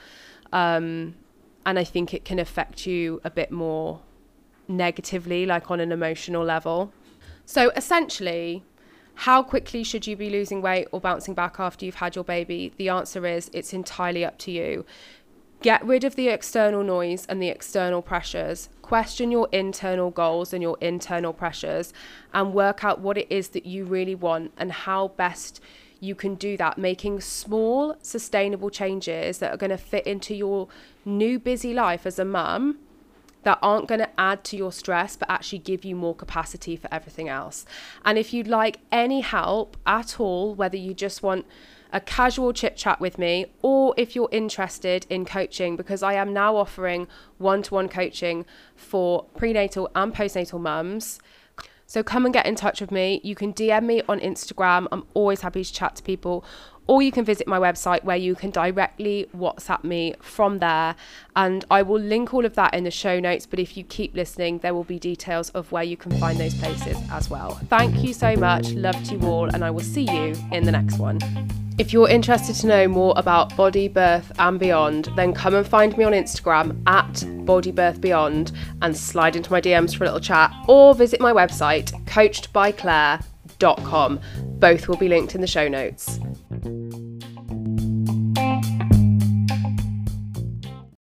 Um, 0.52 1.14
and 1.64 1.78
I 1.78 1.84
think 1.84 2.12
it 2.14 2.24
can 2.24 2.38
affect 2.38 2.86
you 2.86 3.20
a 3.24 3.30
bit 3.30 3.50
more 3.50 4.00
negatively, 4.68 5.46
like 5.46 5.70
on 5.70 5.80
an 5.80 5.92
emotional 5.92 6.44
level. 6.44 6.92
So 7.44 7.70
essentially, 7.76 8.64
how 9.14 9.42
quickly 9.42 9.84
should 9.84 10.06
you 10.06 10.16
be 10.16 10.30
losing 10.30 10.62
weight 10.62 10.88
or 10.92 11.00
bouncing 11.00 11.34
back 11.34 11.60
after 11.60 11.84
you've 11.84 11.96
had 11.96 12.14
your 12.14 12.24
baby? 12.24 12.72
The 12.76 12.88
answer 12.88 13.26
is 13.26 13.50
it's 13.52 13.72
entirely 13.72 14.24
up 14.24 14.38
to 14.38 14.50
you. 14.50 14.84
Get 15.60 15.84
rid 15.84 16.02
of 16.02 16.16
the 16.16 16.28
external 16.28 16.82
noise 16.82 17.24
and 17.26 17.40
the 17.40 17.48
external 17.48 18.02
pressures. 18.02 18.68
Question 18.80 19.30
your 19.30 19.48
internal 19.52 20.10
goals 20.10 20.52
and 20.52 20.60
your 20.60 20.76
internal 20.80 21.32
pressures 21.32 21.92
and 22.34 22.52
work 22.52 22.82
out 22.82 22.98
what 22.98 23.16
it 23.16 23.28
is 23.30 23.48
that 23.50 23.64
you 23.64 23.84
really 23.84 24.16
want 24.16 24.52
and 24.56 24.72
how 24.72 25.08
best 25.08 25.60
you 26.02 26.16
can 26.16 26.34
do 26.34 26.56
that, 26.56 26.78
making 26.78 27.20
small, 27.20 27.94
sustainable 28.02 28.70
changes 28.70 29.38
that 29.38 29.54
are 29.54 29.56
going 29.56 29.70
to 29.70 29.78
fit 29.78 30.04
into 30.04 30.34
your 30.34 30.66
new 31.04 31.38
busy 31.38 31.72
life 31.72 32.04
as 32.04 32.18
a 32.18 32.24
mum 32.24 32.76
that 33.44 33.56
aren't 33.62 33.86
going 33.86 34.00
to 34.00 34.20
add 34.20 34.42
to 34.42 34.56
your 34.56 34.72
stress 34.72 35.16
but 35.16 35.30
actually 35.30 35.60
give 35.60 35.84
you 35.84 35.94
more 35.94 36.14
capacity 36.14 36.74
for 36.74 36.92
everything 36.92 37.28
else. 37.28 37.64
And 38.04 38.18
if 38.18 38.32
you'd 38.32 38.48
like 38.48 38.78
any 38.90 39.20
help 39.20 39.76
at 39.86 40.18
all, 40.18 40.56
whether 40.56 40.76
you 40.76 40.92
just 40.92 41.22
want 41.22 41.46
a 41.92 42.00
casual 42.00 42.52
chit 42.52 42.76
chat 42.76 42.98
with 42.98 43.16
me, 43.16 43.46
or 43.62 43.94
if 43.96 44.16
you're 44.16 44.28
interested 44.32 45.06
in 45.08 45.24
coaching, 45.24 45.76
because 45.76 46.02
I 46.02 46.14
am 46.14 46.32
now 46.32 46.56
offering 46.56 47.06
one 47.38 47.62
to 47.62 47.74
one 47.74 47.88
coaching 47.88 48.44
for 48.74 49.24
prenatal 49.36 49.88
and 49.94 50.12
postnatal 50.12 50.60
mums. 50.60 51.20
So 51.92 52.02
come 52.02 52.24
and 52.24 52.32
get 52.32 52.46
in 52.46 52.54
touch 52.54 52.80
with 52.80 52.90
me. 52.90 53.20
You 53.22 53.34
can 53.34 53.52
DM 53.52 53.84
me 53.84 54.00
on 54.08 54.18
Instagram. 54.20 54.86
I'm 54.92 55.04
always 55.12 55.42
happy 55.42 55.62
to 55.62 55.70
chat 55.70 55.94
to 55.96 56.02
people. 56.02 56.42
Or 56.86 57.00
you 57.00 57.12
can 57.12 57.24
visit 57.24 57.46
my 57.46 57.58
website 57.58 58.04
where 58.04 58.16
you 58.16 58.34
can 58.34 58.50
directly 58.50 59.28
WhatsApp 59.34 59.84
me 59.84 60.14
from 60.20 60.58
there. 60.58 60.96
And 61.36 61.64
I 61.70 61.82
will 61.82 62.00
link 62.00 62.34
all 62.34 62.44
of 62.44 62.54
that 62.54 62.74
in 62.74 62.84
the 62.84 62.90
show 62.90 63.20
notes. 63.20 63.46
But 63.46 63.58
if 63.58 63.76
you 63.76 63.84
keep 63.84 64.14
listening, 64.14 64.58
there 64.58 64.74
will 64.74 64.84
be 64.84 64.98
details 64.98 65.50
of 65.50 65.72
where 65.72 65.84
you 65.84 65.96
can 65.96 66.12
find 66.18 66.38
those 66.38 66.54
places 66.54 66.96
as 67.10 67.30
well. 67.30 67.60
Thank 67.68 68.02
you 68.02 68.12
so 68.12 68.36
much. 68.36 68.72
Love 68.72 69.02
to 69.04 69.16
you 69.16 69.26
all. 69.26 69.48
And 69.48 69.64
I 69.64 69.70
will 69.70 69.80
see 69.80 70.02
you 70.02 70.36
in 70.50 70.64
the 70.64 70.72
next 70.72 70.98
one. 70.98 71.18
If 71.78 71.92
you're 71.92 72.08
interested 72.08 72.54
to 72.56 72.66
know 72.66 72.86
more 72.86 73.14
about 73.16 73.56
body, 73.56 73.88
birth, 73.88 74.30
and 74.38 74.60
beyond, 74.60 75.08
then 75.16 75.32
come 75.32 75.54
and 75.54 75.66
find 75.66 75.96
me 75.96 76.04
on 76.04 76.12
Instagram 76.12 76.82
at 76.86 77.24
Body 77.46 77.72
Birth 77.72 77.98
Beyond 78.00 78.52
and 78.82 78.94
slide 78.94 79.36
into 79.36 79.50
my 79.50 79.60
DMs 79.60 79.96
for 79.96 80.04
a 80.04 80.06
little 80.06 80.20
chat, 80.20 80.52
or 80.68 80.94
visit 80.94 81.18
my 81.18 81.32
website, 81.32 81.90
coachedbyclaire.com. 82.04 84.20
Both 84.58 84.86
will 84.86 84.98
be 84.98 85.08
linked 85.08 85.34
in 85.34 85.40
the 85.40 85.46
show 85.46 85.66
notes. 85.66 86.20